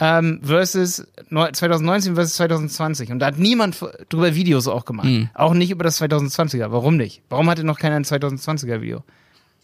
ähm, 0.00 0.40
versus 0.42 1.06
2019 1.30 2.14
versus 2.14 2.34
2020 2.34 3.12
und 3.12 3.18
da 3.18 3.26
hat 3.26 3.38
niemand 3.38 3.78
drüber 4.08 4.34
Videos 4.34 4.68
auch 4.68 4.84
gemacht. 4.84 5.06
Mhm. 5.06 5.30
Auch 5.34 5.54
nicht 5.54 5.70
über 5.70 5.84
das 5.84 6.00
2020er. 6.00 6.70
Warum 6.70 6.96
nicht? 6.96 7.22
Warum 7.28 7.48
hatte 7.48 7.64
noch 7.64 7.78
keiner 7.78 7.96
ein 7.96 8.04
2020er 8.04 8.80
Video? 8.80 9.02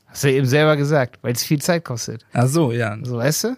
Hast 0.07 0.25
du 0.25 0.33
eben 0.33 0.47
selber 0.47 0.77
gesagt, 0.77 1.19
weil 1.23 1.33
es 1.33 1.43
viel 1.43 1.61
Zeit 1.61 1.85
kostet. 1.85 2.25
Ach 2.33 2.47
so, 2.47 2.73
ja. 2.73 2.99
So, 3.03 3.17
weißt 3.17 3.45
du? 3.45 3.57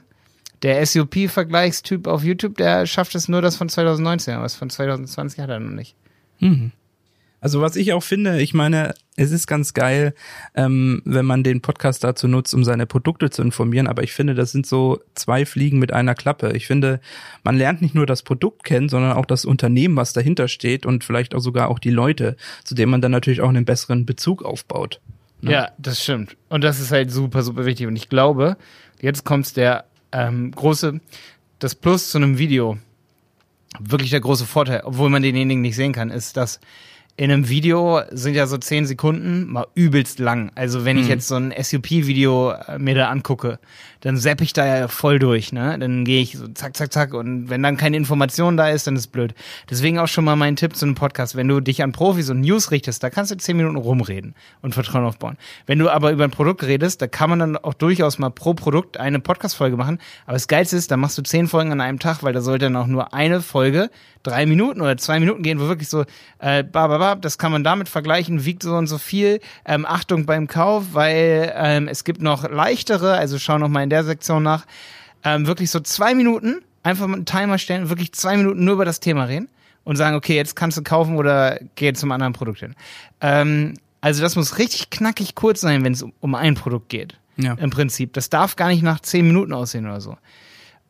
Der 0.62 0.84
SUP-Vergleichstyp 0.86 2.06
auf 2.06 2.24
YouTube, 2.24 2.56
der 2.56 2.86
schafft 2.86 3.14
es 3.14 3.28
nur 3.28 3.42
das 3.42 3.56
von 3.56 3.68
2019, 3.68 4.34
aber 4.34 4.44
das 4.44 4.54
von 4.54 4.70
2020 4.70 5.40
hat 5.40 5.50
er 5.50 5.60
noch 5.60 5.72
nicht. 5.72 5.94
Mhm. 6.38 6.72
Also 7.44 7.60
was 7.60 7.76
ich 7.76 7.92
auch 7.92 8.02
finde, 8.02 8.40
ich 8.40 8.54
meine, 8.54 8.94
es 9.16 9.30
ist 9.30 9.46
ganz 9.46 9.74
geil, 9.74 10.14
ähm, 10.54 11.02
wenn 11.04 11.26
man 11.26 11.44
den 11.44 11.60
Podcast 11.60 12.02
dazu 12.02 12.26
nutzt, 12.26 12.54
um 12.54 12.64
seine 12.64 12.86
Produkte 12.86 13.28
zu 13.28 13.42
informieren, 13.42 13.86
aber 13.86 14.02
ich 14.02 14.14
finde, 14.14 14.34
das 14.34 14.50
sind 14.50 14.64
so 14.64 15.00
zwei 15.14 15.44
Fliegen 15.44 15.78
mit 15.78 15.92
einer 15.92 16.14
Klappe. 16.14 16.52
Ich 16.56 16.66
finde, 16.66 17.00
man 17.42 17.58
lernt 17.58 17.82
nicht 17.82 17.94
nur 17.94 18.06
das 18.06 18.22
Produkt 18.22 18.64
kennen, 18.64 18.88
sondern 18.88 19.12
auch 19.12 19.26
das 19.26 19.44
Unternehmen, 19.44 19.94
was 19.94 20.14
dahinter 20.14 20.48
steht 20.48 20.86
und 20.86 21.04
vielleicht 21.04 21.34
auch 21.34 21.40
sogar 21.40 21.68
auch 21.68 21.78
die 21.78 21.90
Leute, 21.90 22.36
zu 22.64 22.74
denen 22.74 22.90
man 22.90 23.02
dann 23.02 23.12
natürlich 23.12 23.42
auch 23.42 23.50
einen 23.50 23.66
besseren 23.66 24.06
Bezug 24.06 24.42
aufbaut. 24.42 25.02
Ne? 25.42 25.52
Ja, 25.52 25.68
das 25.76 26.02
stimmt. 26.02 26.38
Und 26.48 26.64
das 26.64 26.80
ist 26.80 26.92
halt 26.92 27.10
super, 27.10 27.42
super 27.42 27.66
wichtig. 27.66 27.86
Und 27.86 27.96
ich 27.96 28.08
glaube, 28.08 28.56
jetzt 29.02 29.26
kommt 29.26 29.54
der 29.58 29.84
ähm, 30.12 30.50
große, 30.50 30.98
das 31.58 31.74
Plus 31.74 32.08
zu 32.08 32.16
einem 32.16 32.38
Video. 32.38 32.78
Wirklich 33.78 34.08
der 34.08 34.20
große 34.20 34.46
Vorteil, 34.46 34.80
obwohl 34.84 35.10
man 35.10 35.20
denjenigen 35.20 35.60
nicht 35.60 35.76
sehen 35.76 35.92
kann, 35.92 36.08
ist, 36.08 36.38
dass 36.38 36.58
in 37.16 37.30
einem 37.30 37.48
Video 37.48 38.00
sind 38.10 38.34
ja 38.34 38.46
so 38.46 38.58
zehn 38.58 38.86
Sekunden 38.86 39.46
mal 39.46 39.68
übelst 39.76 40.18
lang. 40.18 40.50
Also 40.56 40.84
wenn 40.84 40.98
ich 40.98 41.04
mhm. 41.04 41.10
jetzt 41.10 41.28
so 41.28 41.36
ein 41.36 41.54
SUP-Video 41.56 42.50
äh, 42.50 42.78
mir 42.78 42.96
da 42.96 43.08
angucke, 43.08 43.60
dann 44.00 44.16
sepp 44.16 44.40
ich 44.40 44.52
da 44.52 44.66
ja 44.66 44.88
voll 44.88 45.20
durch, 45.20 45.52
ne? 45.52 45.78
Dann 45.78 46.04
gehe 46.04 46.20
ich 46.20 46.36
so 46.36 46.48
zack, 46.48 46.76
zack, 46.76 46.92
zack 46.92 47.14
und 47.14 47.48
wenn 47.48 47.62
dann 47.62 47.76
keine 47.76 47.96
Information 47.96 48.56
da 48.56 48.68
ist, 48.68 48.88
dann 48.88 48.96
ist 48.96 49.06
blöd. 49.08 49.32
Deswegen 49.70 49.98
auch 50.00 50.08
schon 50.08 50.24
mal 50.24 50.34
mein 50.34 50.56
Tipp 50.56 50.74
zu 50.74 50.86
einem 50.86 50.96
Podcast. 50.96 51.36
Wenn 51.36 51.46
du 51.46 51.60
dich 51.60 51.84
an 51.84 51.92
Profis 51.92 52.30
und 52.30 52.40
News 52.40 52.72
richtest, 52.72 53.02
da 53.02 53.10
kannst 53.10 53.30
du 53.30 53.36
zehn 53.36 53.56
Minuten 53.56 53.76
rumreden 53.76 54.34
und 54.60 54.74
Vertrauen 54.74 55.04
aufbauen. 55.04 55.38
Wenn 55.66 55.78
du 55.78 55.90
aber 55.90 56.10
über 56.10 56.24
ein 56.24 56.32
Produkt 56.32 56.64
redest, 56.64 57.00
da 57.00 57.06
kann 57.06 57.30
man 57.30 57.38
dann 57.38 57.56
auch 57.56 57.74
durchaus 57.74 58.18
mal 58.18 58.30
pro 58.30 58.54
Produkt 58.54 58.98
eine 58.98 59.20
Podcast-Folge 59.20 59.76
machen. 59.76 59.98
Aber 60.26 60.34
das 60.34 60.48
Geilste 60.48 60.76
ist, 60.76 60.90
da 60.90 60.96
machst 60.96 61.16
du 61.16 61.22
zehn 61.22 61.46
Folgen 61.46 61.70
an 61.70 61.80
einem 61.80 62.00
Tag, 62.00 62.24
weil 62.24 62.32
da 62.32 62.40
sollte 62.40 62.66
dann 62.66 62.76
auch 62.76 62.88
nur 62.88 63.14
eine 63.14 63.40
Folge 63.40 63.88
drei 64.24 64.46
Minuten 64.46 64.80
oder 64.80 64.96
zwei 64.96 65.20
Minuten 65.20 65.42
gehen, 65.42 65.60
wo 65.60 65.68
wirklich 65.68 65.88
so, 65.88 66.04
äh, 66.40 66.64
bababab, 67.04 67.22
das 67.22 67.38
kann 67.38 67.52
man 67.52 67.64
damit 67.64 67.88
vergleichen, 67.88 68.44
wiegt 68.44 68.62
so 68.62 68.74
und 68.74 68.86
so 68.86 68.98
viel. 68.98 69.40
Ähm, 69.64 69.86
Achtung 69.86 70.26
beim 70.26 70.46
Kauf, 70.46 70.86
weil 70.92 71.52
ähm, 71.56 71.88
es 71.88 72.04
gibt 72.04 72.22
noch 72.22 72.48
leichtere, 72.48 73.14
also 73.14 73.38
schau 73.38 73.58
noch 73.58 73.68
mal 73.68 73.82
in 73.82 73.90
der 73.90 74.04
Sektion 74.04 74.42
nach, 74.42 74.66
ähm, 75.22 75.46
wirklich 75.46 75.70
so 75.70 75.80
zwei 75.80 76.14
Minuten, 76.14 76.62
einfach 76.82 77.06
mal 77.06 77.16
einen 77.16 77.26
Timer 77.26 77.58
stellen, 77.58 77.88
wirklich 77.88 78.12
zwei 78.12 78.36
Minuten 78.36 78.64
nur 78.64 78.74
über 78.74 78.84
das 78.84 79.00
Thema 79.00 79.24
reden 79.24 79.48
und 79.84 79.96
sagen, 79.96 80.16
okay, 80.16 80.36
jetzt 80.36 80.56
kannst 80.56 80.76
du 80.76 80.82
kaufen 80.82 81.16
oder 81.16 81.58
geh 81.76 81.92
zum 81.92 82.12
anderen 82.12 82.32
Produkt 82.32 82.60
hin. 82.60 82.74
Ähm, 83.20 83.74
also 84.00 84.22
das 84.22 84.36
muss 84.36 84.58
richtig 84.58 84.90
knackig 84.90 85.34
kurz 85.34 85.60
sein, 85.60 85.84
wenn 85.84 85.92
es 85.92 86.02
um, 86.02 86.12
um 86.20 86.34
ein 86.34 86.54
Produkt 86.54 86.88
geht. 86.88 87.18
Ja. 87.36 87.54
Im 87.54 87.70
Prinzip. 87.70 88.12
Das 88.12 88.30
darf 88.30 88.54
gar 88.54 88.68
nicht 88.68 88.82
nach 88.82 89.00
zehn 89.00 89.26
Minuten 89.26 89.52
aussehen 89.52 89.86
oder 89.86 90.00
so. 90.00 90.16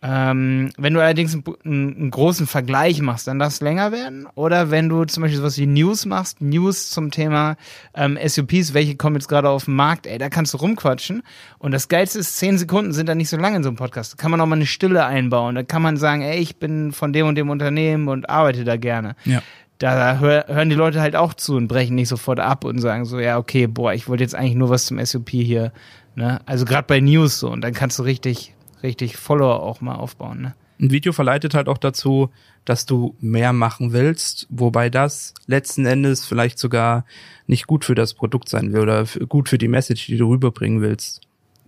Ähm, 0.07 0.71
wenn 0.77 0.93
du 0.93 1.01
allerdings 1.01 1.33
einen, 1.33 1.97
einen, 1.97 2.11
großen 2.11 2.47
Vergleich 2.47 3.01
machst, 3.01 3.27
dann 3.27 3.39
darf 3.39 3.55
es 3.55 3.63
länger 3.63 3.91
werden. 3.91 4.27
Oder 4.35 4.71
wenn 4.71 4.91
du 4.91 5.07
zum 5.07 5.23
Beispiel 5.23 5.39
sowas 5.39 5.57
wie 5.57 5.65
News 5.65 6.05
machst, 6.05 6.43
News 6.43 6.91
zum 6.91 7.11
Thema 7.11 7.57
ähm, 7.95 8.19
SUPs, 8.23 8.75
welche 8.75 8.97
kommen 8.97 9.17
jetzt 9.17 9.29
gerade 9.29 9.49
auf 9.49 9.65
den 9.65 9.77
Markt, 9.77 10.07
ey, 10.07 10.19
da 10.19 10.29
kannst 10.29 10.53
du 10.53 10.59
rumquatschen. 10.59 11.23
Und 11.59 11.73
das 11.73 11.89
Geilste 11.89 12.19
ist, 12.19 12.37
zehn 12.37 12.59
Sekunden 12.59 12.93
sind 12.93 13.09
da 13.09 13.15
nicht 13.15 13.31
so 13.31 13.39
lange 13.39 13.57
in 13.57 13.63
so 13.63 13.71
einem 13.71 13.77
Podcast. 13.77 14.13
Da 14.13 14.17
kann 14.19 14.31
man 14.31 14.43
auch 14.43 14.47
mal 14.47 14.57
eine 14.57 14.67
Stille 14.67 15.07
einbauen. 15.07 15.55
Da 15.55 15.63
kann 15.63 15.81
man 15.81 15.97
sagen, 15.97 16.21
ey, 16.21 16.39
ich 16.39 16.57
bin 16.57 16.93
von 16.93 17.15
dem 17.15 17.27
und 17.27 17.37
dem 17.37 17.49
Unternehmen 17.49 18.09
und 18.09 18.29
arbeite 18.29 18.65
da 18.65 18.77
gerne. 18.77 19.17
Ja. 19.25 19.43
Da 19.79 20.19
hör, 20.19 20.45
hören 20.49 20.69
die 20.69 20.77
Leute 20.77 21.01
halt 21.01 21.17
auch 21.17 21.33
zu 21.33 21.57
und 21.57 21.67
brechen 21.67 21.95
nicht 21.95 22.09
sofort 22.09 22.41
ab 22.41 22.67
und 22.67 22.79
sagen 22.79 23.07
so, 23.07 23.19
ja, 23.19 23.39
okay, 23.39 23.67
boah, 23.67 23.95
ich 23.95 24.07
wollte 24.07 24.23
jetzt 24.23 24.35
eigentlich 24.35 24.55
nur 24.55 24.69
was 24.69 24.85
zum 24.85 25.03
SUP 25.03 25.31
hier. 25.31 25.73
Ne? 26.15 26.41
Also 26.45 26.67
gerade 26.67 26.87
bei 26.87 27.01
News 27.01 27.39
so. 27.39 27.49
Und 27.51 27.63
dann 27.63 27.73
kannst 27.73 27.99
du 27.99 28.03
richtig 28.03 28.54
richtig 28.85 29.17
Follower 29.17 29.61
auch 29.61 29.81
mal 29.81 29.97
aufbauen. 29.97 30.43
Ne? 30.43 30.55
Ein 30.81 30.91
Video 30.91 31.13
verleitet 31.13 31.55
halt 31.55 31.69
auch 31.69 31.79
dazu, 31.79 32.31
dass 32.65 32.87
du 32.87 33.17
mehr 33.21 33.53
machen 33.53 33.93
willst, 33.93 34.47
wobei 34.51 34.91
das 34.91 35.35
letzten 35.47 35.87
Endes 35.87 36.25
vielleicht 36.25 36.59
sogar 36.59 37.05
nicht 37.47 37.67
gut 37.67 37.85
für 37.85 37.95
das 37.95 38.15
Produkt 38.15 38.49
sein 38.49 38.73
will 38.73 38.81
oder 38.81 39.05
gut 39.29 39.49
für 39.49 39.59
die 39.59 39.69
Message, 39.69 40.07
die 40.07 40.17
du 40.17 40.29
rüberbringen 40.29 40.81
willst. 40.81 41.23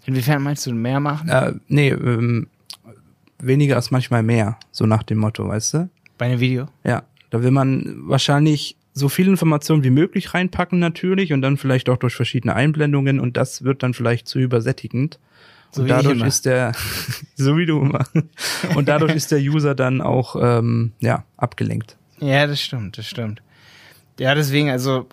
Inwiefern 0.05 0.43
meinst 0.43 0.67
du 0.67 0.73
mehr 0.73 1.01
machen? 1.01 1.29
Äh, 1.29 1.55
nee, 1.69 1.89
ähm, 1.89 2.49
weniger 3.39 3.77
ist 3.77 3.91
manchmal 3.91 4.23
mehr, 4.23 4.59
so 4.71 4.87
nach 4.87 5.03
dem 5.03 5.19
Motto, 5.19 5.49
weißt 5.49 5.75
du? 5.75 5.91
Bei 6.19 6.27
einem 6.27 6.41
Video? 6.41 6.67
Ja, 6.85 7.03
da 7.31 7.43
will 7.43 7.51
man 7.51 8.09
wahrscheinlich 8.09 8.77
so 8.93 9.09
viel 9.09 9.29
Informationen 9.29 9.85
wie 9.85 9.91
möglich 9.91 10.33
reinpacken 10.33 10.79
natürlich 10.79 11.33
und 11.33 11.43
dann 11.43 11.59
vielleicht 11.59 11.91
auch 11.91 11.99
durch 11.99 12.15
verschiedene 12.15 12.55
Einblendungen 12.55 13.21
und 13.21 13.37
das 13.37 13.63
wird 13.63 13.83
dann 13.83 13.95
vielleicht 13.95 14.27
zu 14.27 14.39
übersättigend. 14.39 15.19
So 15.77 15.83
und 15.83 15.89
dadurch 15.89 16.23
ist 16.23 16.47
der, 16.47 16.73
so 17.37 17.59
wie 17.59 17.67
du 17.67 17.83
immer. 17.83 18.07
Und 18.75 18.89
dadurch 18.89 19.15
ist 19.15 19.31
der 19.31 19.41
User 19.41 19.75
dann 19.75 20.01
auch 20.01 20.35
ähm, 20.41 20.93
ja 21.01 21.25
abgelenkt. 21.37 21.99
Ja, 22.19 22.47
das 22.47 22.63
stimmt, 22.63 22.97
das 22.97 23.07
stimmt. 23.07 23.43
Ja, 24.19 24.35
deswegen, 24.35 24.71
also 24.71 25.07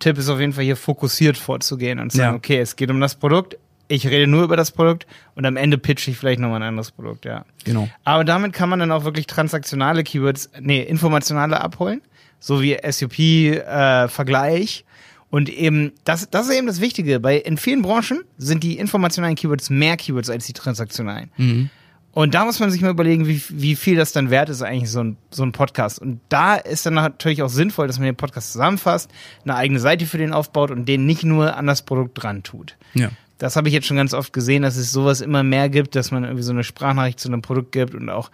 Tipp 0.00 0.18
ist 0.18 0.28
auf 0.28 0.40
jeden 0.40 0.52
Fall 0.52 0.64
hier 0.64 0.74
fokussiert 0.74 1.36
vorzugehen 1.36 2.00
und 2.00 2.10
zu 2.10 2.18
sagen, 2.18 2.32
ja. 2.32 2.36
okay, 2.36 2.58
es 2.58 2.74
geht 2.74 2.90
um 2.90 3.00
das 3.00 3.14
Produkt, 3.14 3.56
ich 3.86 4.08
rede 4.08 4.26
nur 4.26 4.42
über 4.42 4.56
das 4.56 4.72
Produkt 4.72 5.06
und 5.36 5.46
am 5.46 5.56
Ende 5.56 5.78
pitche 5.78 6.10
ich 6.10 6.18
vielleicht 6.18 6.40
nochmal 6.40 6.62
ein 6.62 6.68
anderes 6.68 6.90
Produkt, 6.90 7.24
ja. 7.24 7.44
Genau. 7.62 7.88
Aber 8.02 8.24
damit 8.24 8.52
kann 8.52 8.68
man 8.68 8.80
dann 8.80 8.90
auch 8.90 9.04
wirklich 9.04 9.28
transaktionale 9.28 10.02
Keywords, 10.02 10.50
nee, 10.58 10.82
informationale 10.82 11.60
abholen, 11.60 12.02
so 12.40 12.60
wie 12.60 12.76
SUP, 12.90 13.20
äh, 13.20 14.08
Vergleich 14.08 14.84
Und 15.30 15.48
eben, 15.48 15.92
das, 16.04 16.30
das 16.30 16.48
ist 16.48 16.54
eben 16.54 16.66
das 16.66 16.80
Wichtige. 16.80 17.20
Bei, 17.20 17.36
in 17.36 17.56
vielen 17.56 17.82
Branchen 17.82 18.24
sind 18.38 18.62
die 18.62 18.78
informationalen 18.78 19.36
Keywords 19.36 19.68
mehr 19.68 19.96
Keywords 19.96 20.30
als 20.30 20.46
die 20.46 20.54
transaktionalen. 20.54 21.30
Mhm. 21.36 21.70
Und 22.12 22.34
da 22.34 22.44
muss 22.44 22.58
man 22.58 22.70
sich 22.70 22.80
mal 22.80 22.90
überlegen, 22.90 23.28
wie, 23.28 23.40
wie 23.50 23.76
viel 23.76 23.96
das 23.96 24.12
dann 24.12 24.30
wert 24.30 24.48
ist, 24.48 24.62
eigentlich 24.62 24.90
so 24.90 25.00
ein, 25.00 25.16
so 25.30 25.42
ein 25.42 25.52
Podcast. 25.52 26.00
Und 26.00 26.20
da 26.30 26.56
ist 26.56 26.86
dann 26.86 26.94
natürlich 26.94 27.42
auch 27.42 27.48
sinnvoll, 27.48 27.86
dass 27.86 27.98
man 27.98 28.06
den 28.06 28.16
Podcast 28.16 28.52
zusammenfasst, 28.52 29.10
eine 29.44 29.54
eigene 29.54 29.78
Seite 29.78 30.06
für 30.06 30.18
den 30.18 30.32
aufbaut 30.32 30.70
und 30.70 30.86
den 30.88 31.06
nicht 31.06 31.22
nur 31.22 31.56
an 31.56 31.66
das 31.66 31.82
Produkt 31.82 32.20
dran 32.22 32.42
tut. 32.42 32.76
Ja. 32.94 33.10
Das 33.36 33.54
habe 33.54 33.68
ich 33.68 33.74
jetzt 33.74 33.86
schon 33.86 33.96
ganz 33.96 34.14
oft 34.14 34.32
gesehen, 34.32 34.62
dass 34.62 34.76
es 34.76 34.90
sowas 34.90 35.20
immer 35.20 35.44
mehr 35.44 35.68
gibt, 35.68 35.94
dass 35.94 36.10
man 36.10 36.24
irgendwie 36.24 36.42
so 36.42 36.50
eine 36.50 36.64
Sprachnachricht 36.64 37.20
zu 37.20 37.28
einem 37.28 37.40
Produkt 37.40 37.70
gibt 37.70 37.94
und 37.94 38.10
auch 38.10 38.32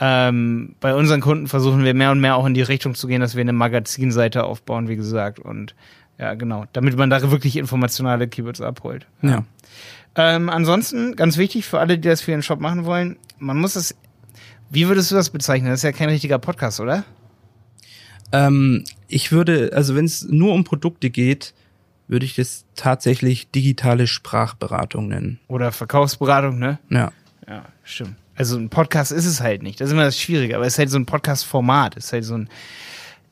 ähm, 0.00 0.74
bei 0.80 0.94
unseren 0.94 1.20
Kunden 1.20 1.46
versuchen 1.46 1.84
wir 1.84 1.94
mehr 1.94 2.10
und 2.10 2.20
mehr 2.20 2.34
auch 2.34 2.46
in 2.46 2.54
die 2.54 2.62
Richtung 2.62 2.94
zu 2.94 3.06
gehen, 3.06 3.20
dass 3.20 3.36
wir 3.36 3.42
eine 3.42 3.52
Magazinseite 3.52 4.44
aufbauen, 4.44 4.88
wie 4.88 4.96
gesagt. 4.96 5.38
Und 5.38 5.74
ja, 6.20 6.34
genau, 6.34 6.66
damit 6.74 6.98
man 6.98 7.08
da 7.08 7.30
wirklich 7.30 7.56
informationale 7.56 8.28
Keywords 8.28 8.60
abholt. 8.60 9.06
Ja. 9.22 9.44
Ähm, 10.16 10.50
ansonsten, 10.50 11.16
ganz 11.16 11.38
wichtig 11.38 11.64
für 11.64 11.78
alle, 11.80 11.98
die 11.98 12.08
das 12.08 12.20
für 12.20 12.32
ihren 12.32 12.42
Shop 12.42 12.60
machen 12.60 12.84
wollen, 12.84 13.16
man 13.38 13.56
muss 13.56 13.72
das. 13.72 13.94
Wie 14.68 14.86
würdest 14.86 15.10
du 15.10 15.14
das 15.14 15.30
bezeichnen? 15.30 15.70
Das 15.70 15.80
ist 15.80 15.84
ja 15.84 15.92
kein 15.92 16.10
richtiger 16.10 16.38
Podcast, 16.38 16.78
oder? 16.78 17.04
Ähm, 18.32 18.84
ich 19.08 19.32
würde, 19.32 19.70
also 19.74 19.96
wenn 19.96 20.04
es 20.04 20.22
nur 20.22 20.52
um 20.52 20.62
Produkte 20.62 21.08
geht, 21.08 21.54
würde 22.06 22.26
ich 22.26 22.34
das 22.34 22.66
tatsächlich 22.76 23.50
digitale 23.50 24.06
Sprachberatung 24.06 25.08
nennen. 25.08 25.40
Oder 25.48 25.72
Verkaufsberatung, 25.72 26.58
ne? 26.58 26.78
Ja. 26.90 27.12
Ja, 27.48 27.64
stimmt. 27.82 28.16
Also 28.36 28.58
ein 28.58 28.68
Podcast 28.68 29.10
ist 29.10 29.26
es 29.26 29.40
halt 29.40 29.62
nicht. 29.62 29.80
Das 29.80 29.88
ist 29.88 29.92
immer 29.92 30.04
das 30.04 30.20
Schwierige, 30.20 30.56
aber 30.56 30.66
es 30.66 30.74
ist 30.74 30.78
halt 30.78 30.90
so 30.90 30.98
ein 30.98 31.06
Podcast-Format. 31.06 31.96
Es 31.96 32.06
ist 32.06 32.12
halt 32.12 32.24
so 32.24 32.34
ein. 32.34 32.48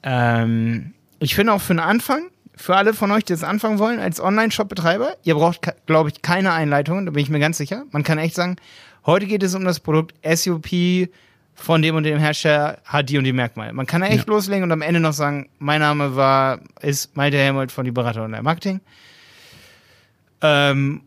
Ähm, 0.02 0.94
ich 1.18 1.34
finde 1.34 1.52
auch 1.52 1.60
für 1.60 1.72
einen 1.72 1.80
Anfang, 1.80 2.30
für 2.58 2.76
alle 2.76 2.92
von 2.92 3.10
euch, 3.12 3.24
die 3.24 3.32
jetzt 3.32 3.44
anfangen 3.44 3.78
wollen, 3.78 4.00
als 4.00 4.20
Online-Shop-Betreiber, 4.20 5.16
ihr 5.22 5.34
braucht, 5.34 5.60
glaube 5.86 6.10
ich, 6.10 6.22
keine 6.22 6.52
Einleitungen, 6.52 7.06
da 7.06 7.12
bin 7.12 7.22
ich 7.22 7.30
mir 7.30 7.38
ganz 7.38 7.56
sicher. 7.56 7.84
Man 7.92 8.02
kann 8.02 8.18
echt 8.18 8.34
sagen, 8.34 8.56
heute 9.06 9.26
geht 9.26 9.42
es 9.42 9.54
um 9.54 9.64
das 9.64 9.80
Produkt 9.80 10.14
SUP 10.26 10.66
von 11.54 11.82
dem 11.82 11.96
und 11.96 12.02
dem 12.04 12.18
Hersteller, 12.18 12.78
hat 12.84 13.08
die 13.08 13.18
und 13.18 13.24
die 13.24 13.32
Merkmale. 13.32 13.72
Man 13.72 13.86
kann 13.86 14.02
echt 14.02 14.26
Ja. 14.26 14.32
loslegen 14.32 14.64
und 14.64 14.72
am 14.72 14.82
Ende 14.82 15.00
noch 15.00 15.12
sagen, 15.12 15.48
mein 15.58 15.80
Name 15.80 16.14
war, 16.16 16.60
ist 16.82 17.16
Malte 17.16 17.36
Helmold 17.38 17.72
von 17.72 17.84
die 17.84 17.90
Berater 17.90 18.22
Online 18.24 18.42
Marketing. 18.42 18.80
Ähm, 20.40 21.00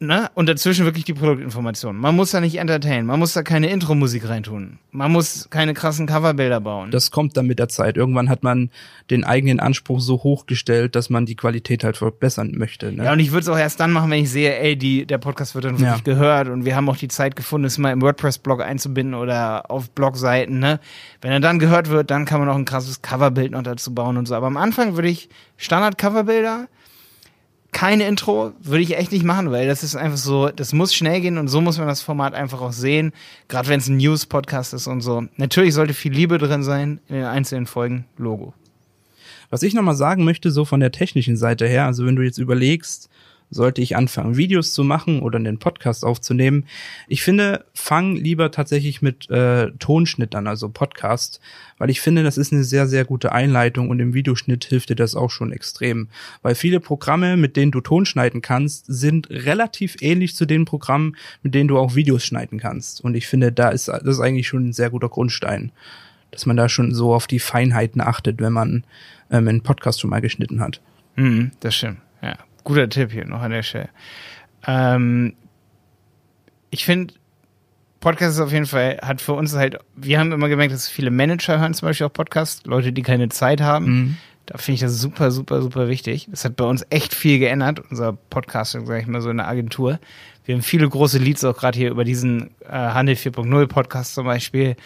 ne? 0.00 0.30
Und 0.34 0.48
dazwischen 0.48 0.84
wirklich 0.84 1.04
die 1.04 1.14
Produktinformationen. 1.14 2.00
Man 2.00 2.16
muss 2.16 2.32
da 2.32 2.40
nicht 2.40 2.56
entertainen, 2.56 3.06
man 3.06 3.18
muss 3.18 3.32
da 3.34 3.42
keine 3.42 3.70
Intro-Musik 3.70 4.28
reintun. 4.28 4.78
Man 4.92 5.12
muss 5.12 5.48
keine 5.50 5.72
krassen 5.72 6.06
Coverbilder 6.08 6.60
bauen. 6.60 6.90
Das 6.90 7.12
kommt 7.12 7.36
dann 7.36 7.46
mit 7.46 7.60
der 7.60 7.68
Zeit. 7.68 7.96
Irgendwann 7.96 8.28
hat 8.28 8.42
man 8.42 8.70
den 9.08 9.22
eigenen 9.22 9.60
Anspruch 9.60 10.00
so 10.00 10.22
hochgestellt, 10.24 10.96
dass 10.96 11.10
man 11.10 11.26
die 11.26 11.36
Qualität 11.36 11.84
halt 11.84 11.96
verbessern 11.96 12.52
möchte. 12.56 12.90
Ne? 12.90 13.04
Ja, 13.04 13.12
und 13.12 13.20
ich 13.20 13.30
würde 13.30 13.42
es 13.42 13.48
auch 13.48 13.58
erst 13.58 13.78
dann 13.78 13.92
machen, 13.92 14.10
wenn 14.10 14.22
ich 14.24 14.30
sehe, 14.30 14.58
ey, 14.58 14.76
die, 14.76 15.06
der 15.06 15.18
Podcast 15.18 15.54
wird 15.54 15.64
dann 15.66 15.78
wirklich 15.78 15.88
Ja. 15.88 15.98
gehört 16.02 16.48
und 16.48 16.64
wir 16.64 16.74
haben 16.74 16.88
auch 16.88 16.96
die 16.96 17.06
Zeit 17.08 17.36
gefunden, 17.36 17.66
es 17.66 17.78
mal 17.78 17.92
im 17.92 18.02
WordPress-Blog 18.02 18.62
einzubinden 18.62 19.14
oder 19.14 19.70
auf 19.70 19.90
Blogseiten, 19.90 20.58
ne? 20.58 20.80
Wenn 21.20 21.30
er 21.30 21.40
dann 21.40 21.58
gehört 21.60 21.88
wird, 21.90 22.10
dann 22.10 22.24
kann 22.24 22.40
man 22.40 22.48
auch 22.48 22.56
ein 22.56 22.64
krasses 22.64 23.02
Coverbild 23.02 23.52
noch 23.52 23.62
dazu 23.62 23.94
bauen 23.94 24.16
und 24.16 24.26
so. 24.26 24.34
Aber 24.34 24.46
am 24.48 24.56
Anfang 24.56 24.96
würde 24.96 25.08
ich 25.08 25.28
Standard-Coverbilder, 25.58 26.66
keine 27.72 28.06
Intro, 28.06 28.52
würde 28.60 28.82
ich 28.82 28.96
echt 28.96 29.12
nicht 29.12 29.24
machen, 29.24 29.50
weil 29.50 29.66
das 29.66 29.82
ist 29.82 29.96
einfach 29.96 30.18
so, 30.18 30.48
das 30.48 30.72
muss 30.72 30.94
schnell 30.94 31.20
gehen 31.20 31.38
und 31.38 31.48
so 31.48 31.60
muss 31.60 31.78
man 31.78 31.86
das 31.86 32.02
Format 32.02 32.34
einfach 32.34 32.60
auch 32.60 32.72
sehen, 32.72 33.12
gerade 33.48 33.68
wenn 33.68 33.80
es 33.80 33.88
ein 33.88 33.96
News-Podcast 33.96 34.74
ist 34.74 34.86
und 34.86 35.00
so. 35.00 35.24
Natürlich 35.36 35.74
sollte 35.74 35.94
viel 35.94 36.12
Liebe 36.12 36.38
drin 36.38 36.62
sein 36.62 37.00
in 37.08 37.16
den 37.16 37.24
einzelnen 37.24 37.66
Folgen, 37.66 38.06
Logo. 38.16 38.54
Was 39.50 39.62
ich 39.62 39.74
nochmal 39.74 39.96
sagen 39.96 40.24
möchte, 40.24 40.50
so 40.50 40.64
von 40.64 40.80
der 40.80 40.92
technischen 40.92 41.36
Seite 41.36 41.66
her, 41.66 41.86
also 41.86 42.06
wenn 42.06 42.16
du 42.16 42.22
jetzt 42.22 42.38
überlegst, 42.38 43.08
sollte 43.50 43.82
ich 43.82 43.96
anfangen, 43.96 44.36
Videos 44.36 44.72
zu 44.72 44.84
machen 44.84 45.20
oder 45.20 45.38
einen 45.38 45.58
Podcast 45.58 46.04
aufzunehmen, 46.04 46.66
ich 47.08 47.22
finde, 47.22 47.64
fang 47.74 48.16
lieber 48.16 48.50
tatsächlich 48.50 49.02
mit 49.02 49.28
äh, 49.30 49.70
Tonschnitt 49.78 50.34
an, 50.34 50.46
also 50.46 50.68
Podcast, 50.68 51.40
weil 51.78 51.90
ich 51.90 52.00
finde, 52.00 52.22
das 52.22 52.38
ist 52.38 52.52
eine 52.52 52.64
sehr, 52.64 52.86
sehr 52.86 53.04
gute 53.04 53.32
Einleitung 53.32 53.90
und 53.90 54.00
im 54.00 54.14
Videoschnitt 54.14 54.64
hilft 54.64 54.90
dir 54.90 54.96
das 54.96 55.14
auch 55.14 55.30
schon 55.30 55.52
extrem. 55.52 56.08
Weil 56.42 56.54
viele 56.54 56.80
Programme, 56.80 57.36
mit 57.36 57.56
denen 57.56 57.72
du 57.72 57.80
Ton 57.80 58.06
schneiden 58.06 58.42
kannst, 58.42 58.84
sind 58.86 59.28
relativ 59.30 59.96
ähnlich 60.00 60.36
zu 60.36 60.46
den 60.46 60.64
Programmen, 60.64 61.16
mit 61.42 61.54
denen 61.54 61.68
du 61.68 61.78
auch 61.78 61.94
Videos 61.94 62.24
schneiden 62.24 62.58
kannst. 62.58 63.02
Und 63.02 63.14
ich 63.14 63.26
finde, 63.26 63.52
da 63.52 63.70
ist 63.70 63.88
das 63.88 64.02
ist 64.02 64.20
eigentlich 64.20 64.48
schon 64.48 64.68
ein 64.68 64.72
sehr 64.72 64.90
guter 64.90 65.08
Grundstein 65.08 65.72
dass 66.30 66.46
man 66.46 66.56
da 66.56 66.68
schon 66.68 66.94
so 66.94 67.14
auf 67.14 67.26
die 67.26 67.38
Feinheiten 67.38 68.00
achtet, 68.00 68.40
wenn 68.40 68.52
man 68.52 68.84
ähm, 69.30 69.48
einen 69.48 69.62
Podcast 69.62 70.00
schon 70.00 70.10
mal 70.10 70.20
geschnitten 70.20 70.60
hat. 70.60 70.80
Mhm, 71.16 71.50
das 71.60 71.74
stimmt. 71.74 71.98
Ja, 72.22 72.36
guter 72.64 72.88
Tipp 72.88 73.12
hier 73.12 73.24
noch 73.24 73.40
an 73.42 73.50
der 73.50 73.62
Stelle. 73.62 73.88
Ähm, 74.66 75.34
ich 76.70 76.84
finde, 76.84 77.14
Podcast 78.00 78.36
ist 78.36 78.40
auf 78.40 78.52
jeden 78.52 78.66
Fall, 78.66 78.98
hat 79.02 79.20
für 79.20 79.34
uns 79.34 79.54
halt, 79.54 79.78
wir 79.94 80.18
haben 80.18 80.32
immer 80.32 80.48
gemerkt, 80.48 80.72
dass 80.72 80.88
viele 80.88 81.10
Manager 81.10 81.60
hören 81.60 81.74
zum 81.74 81.88
Beispiel 81.88 82.06
auch 82.06 82.12
Podcasts, 82.12 82.64
Leute, 82.64 82.92
die 82.92 83.02
keine 83.02 83.28
Zeit 83.28 83.60
haben. 83.60 83.84
Mhm. 83.86 84.16
Da 84.46 84.58
finde 84.58 84.74
ich 84.76 84.80
das 84.80 84.98
super, 84.98 85.30
super, 85.30 85.62
super 85.62 85.88
wichtig. 85.88 86.26
Das 86.30 86.44
hat 86.44 86.56
bei 86.56 86.64
uns 86.64 86.84
echt 86.90 87.14
viel 87.14 87.38
geändert, 87.38 87.82
unser 87.90 88.14
Podcast, 88.14 88.72
sag 88.72 89.00
ich 89.00 89.06
mal, 89.06 89.20
so 89.20 89.30
in 89.30 89.36
der 89.36 89.48
Agentur. 89.48 90.00
Wir 90.44 90.54
haben 90.54 90.62
viele 90.62 90.88
große 90.88 91.18
Leads 91.18 91.44
auch 91.44 91.56
gerade 91.56 91.78
hier 91.78 91.90
über 91.90 92.04
diesen 92.04 92.50
äh, 92.66 92.72
Handel 92.72 93.14
4.0 93.14 93.66
Podcast 93.66 94.14
zum 94.14 94.24
Beispiel. 94.24 94.76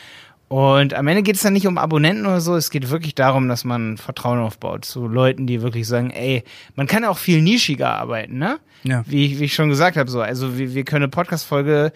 Und 0.49 0.95
am 0.95 1.07
Ende 1.09 1.23
geht 1.23 1.37
es 1.37 1.43
dann 1.43 1.55
nicht 1.55 1.67
um 1.67 1.79
Abonnenten 1.79 2.27
oder 2.27 2.41
so, 2.41 2.55
es 2.55 2.71
geht 2.71 2.91
wirklich 2.91 3.15
darum, 3.15 3.49
dass 3.49 3.65
man 3.65 3.97
Vertrauen 3.97 4.39
aufbaut 4.39 4.85
zu 4.85 5.09
Leuten, 5.09 5.47
die 5.47 5.63
wirklich 5.63 5.87
sagen, 5.89 6.11
ey, 6.11 6.45
man 6.77 6.87
kann 6.87 7.05
auch 7.05 7.19
viel 7.19 7.41
nischiger 7.43 7.91
arbeiten, 7.91 8.39
ne? 8.39 8.59
Ja. 8.85 9.03
Wie, 9.07 9.25
ich- 9.27 9.41
wie 9.41 9.45
ich 9.45 9.55
schon 9.55 9.69
gesagt 9.71 9.97
habe, 9.97 10.11
so, 10.11 10.21
also 10.21 10.59
wir, 10.59 10.75
wir 10.75 10.85
können 10.85 11.05
eine 11.05 11.11
Podcast-Folge, 11.11 11.93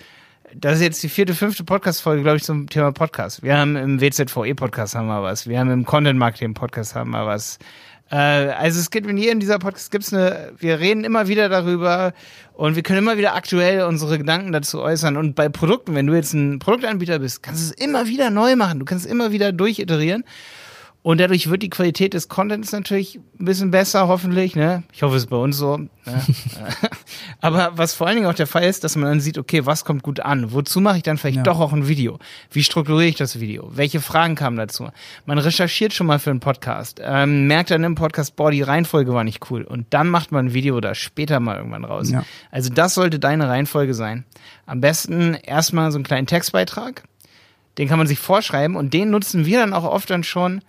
das 0.54 0.76
ist 0.76 0.80
jetzt 0.82 1.02
die 1.02 1.10
vierte, 1.10 1.34
fünfte 1.34 1.62
Podcast-Folge, 1.62 2.22
glaube 2.22 2.38
ich, 2.38 2.42
zum 2.42 2.68
Thema 2.70 2.90
Podcast. 2.90 3.42
Wir 3.42 3.58
haben 3.58 3.76
im 3.76 4.00
WZVE-Podcast 4.00 4.94
haben 4.94 5.06
wir 5.08 5.22
was, 5.22 5.46
wir 5.46 5.60
haben 5.60 5.70
im 5.70 5.84
Content-Marketing-Podcast 5.84 6.94
haben 6.94 7.10
wir 7.10 7.26
was. 7.26 7.58
Äh, 8.10 8.16
also 8.16 8.80
es 8.80 8.90
gibt 8.90 9.06
in 9.06 9.16
jedem 9.16 9.40
dieser 9.40 9.58
Podcasts 9.58 9.90
gibt's 9.90 10.12
eine, 10.12 10.52
wir 10.58 10.78
reden 10.80 11.04
immer 11.04 11.28
wieder 11.28 11.48
darüber 11.48 12.12
und 12.54 12.74
wir 12.74 12.82
können 12.82 12.98
immer 12.98 13.18
wieder 13.18 13.34
aktuell 13.34 13.82
unsere 13.82 14.18
Gedanken 14.18 14.52
dazu 14.52 14.80
äußern. 14.80 15.16
Und 15.16 15.34
bei 15.34 15.48
Produkten, 15.48 15.94
wenn 15.94 16.06
du 16.06 16.14
jetzt 16.14 16.32
ein 16.32 16.58
Produktanbieter 16.58 17.18
bist, 17.18 17.42
kannst 17.42 17.62
du 17.62 17.72
es 17.72 17.84
immer 17.84 18.06
wieder 18.06 18.30
neu 18.30 18.56
machen. 18.56 18.78
Du 18.78 18.84
kannst 18.84 19.04
es 19.04 19.10
immer 19.10 19.32
wieder 19.32 19.52
durchiterieren. 19.52 20.24
Und 21.08 21.22
dadurch 21.22 21.48
wird 21.48 21.62
die 21.62 21.70
Qualität 21.70 22.12
des 22.12 22.28
Contents 22.28 22.70
natürlich 22.70 23.18
ein 23.40 23.46
bisschen 23.46 23.70
besser, 23.70 24.08
hoffentlich. 24.08 24.54
Ne? 24.54 24.82
Ich 24.92 25.02
hoffe, 25.02 25.16
es 25.16 25.22
ist 25.22 25.30
bei 25.30 25.38
uns 25.38 25.56
so. 25.56 25.78
Ne? 25.78 25.88
Aber 27.40 27.70
was 27.78 27.94
vor 27.94 28.06
allen 28.06 28.16
Dingen 28.16 28.28
auch 28.28 28.34
der 28.34 28.46
Fall 28.46 28.64
ist, 28.64 28.84
dass 28.84 28.94
man 28.94 29.08
dann 29.08 29.20
sieht, 29.20 29.38
okay, 29.38 29.64
was 29.64 29.86
kommt 29.86 30.02
gut 30.02 30.20
an? 30.20 30.52
Wozu 30.52 30.82
mache 30.82 30.98
ich 30.98 31.02
dann 31.02 31.16
vielleicht 31.16 31.38
Ja. 31.38 31.42
doch 31.44 31.60
auch 31.60 31.72
ein 31.72 31.88
Video? 31.88 32.18
Wie 32.50 32.62
strukturiere 32.62 33.08
ich 33.08 33.16
das 33.16 33.40
Video? 33.40 33.70
Welche 33.74 34.02
Fragen 34.02 34.34
kamen 34.34 34.58
dazu? 34.58 34.90
Man 35.24 35.38
recherchiert 35.38 35.94
schon 35.94 36.06
mal 36.06 36.18
für 36.18 36.28
einen 36.28 36.40
Podcast, 36.40 37.00
ähm, 37.02 37.46
merkt 37.46 37.70
dann 37.70 37.84
im 37.84 37.94
Podcast, 37.94 38.36
boah, 38.36 38.50
die 38.50 38.60
Reihenfolge 38.60 39.14
war 39.14 39.24
nicht 39.24 39.50
cool. 39.50 39.62
Und 39.62 39.86
dann 39.94 40.10
macht 40.10 40.30
man 40.30 40.48
ein 40.48 40.52
Video 40.52 40.78
da 40.78 40.94
später 40.94 41.40
mal 41.40 41.56
irgendwann 41.56 41.86
raus. 41.86 42.10
Ja. 42.10 42.22
Also 42.50 42.68
das 42.68 42.92
sollte 42.92 43.18
deine 43.18 43.48
Reihenfolge 43.48 43.94
sein. 43.94 44.26
Am 44.66 44.82
besten 44.82 45.32
erstmal 45.32 45.90
so 45.90 45.96
einen 45.96 46.04
kleinen 46.04 46.26
Textbeitrag. 46.26 47.04
Den 47.78 47.88
kann 47.88 47.96
man 47.96 48.06
sich 48.06 48.18
vorschreiben 48.18 48.76
und 48.76 48.92
den 48.92 49.08
nutzen 49.08 49.46
wir 49.46 49.60
dann 49.60 49.72
auch 49.72 49.84
oft 49.84 50.10
dann 50.10 50.22
schon, 50.22 50.60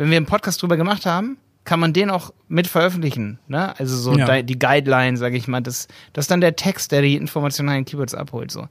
wenn 0.00 0.10
wir 0.10 0.16
einen 0.16 0.26
Podcast 0.26 0.62
drüber 0.62 0.76
gemacht 0.76 1.04
haben, 1.06 1.36
kann 1.64 1.78
man 1.78 1.92
den 1.92 2.08
auch 2.10 2.32
mit 2.48 2.66
veröffentlichen. 2.66 3.38
Ne? 3.48 3.78
Also 3.78 3.96
so 3.96 4.16
Ja. 4.16 4.36
di- 4.36 4.44
die 4.44 4.58
Guideline, 4.58 5.16
sage 5.18 5.36
ich 5.36 5.46
mal, 5.46 5.60
das, 5.60 5.88
das 6.14 6.24
ist 6.24 6.30
dann 6.30 6.40
der 6.40 6.56
Text, 6.56 6.90
der 6.90 7.02
die 7.02 7.16
informationalen 7.16 7.84
Keywords 7.84 8.14
abholt. 8.14 8.50
So. 8.50 8.62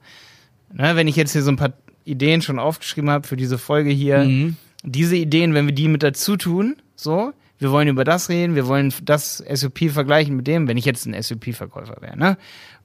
Ne? 0.72 0.96
Wenn 0.96 1.06
ich 1.08 1.16
jetzt 1.16 1.32
hier 1.32 1.42
so 1.42 1.50
ein 1.52 1.56
paar 1.56 1.72
Ideen 2.04 2.42
schon 2.42 2.58
aufgeschrieben 2.58 3.08
habe 3.10 3.26
für 3.28 3.36
diese 3.36 3.58
Folge 3.58 3.90
hier, 3.90 4.24
Mhm. 4.24 4.56
diese 4.82 5.14
Ideen, 5.16 5.54
wenn 5.54 5.66
wir 5.66 5.74
die 5.74 5.86
mit 5.88 6.02
dazu 6.02 6.36
tun, 6.36 6.76
so, 6.96 7.32
wir 7.60 7.70
wollen 7.70 7.88
über 7.88 8.04
das 8.04 8.28
reden, 8.28 8.54
wir 8.56 8.66
wollen 8.66 8.92
das 9.04 9.38
SOP 9.54 9.88
vergleichen 9.90 10.34
mit 10.34 10.46
dem, 10.48 10.66
wenn 10.66 10.76
ich 10.76 10.84
jetzt 10.84 11.06
ein 11.06 11.14
SOP-Verkäufer 11.14 11.98
wäre, 12.00 12.18
ne? 12.18 12.36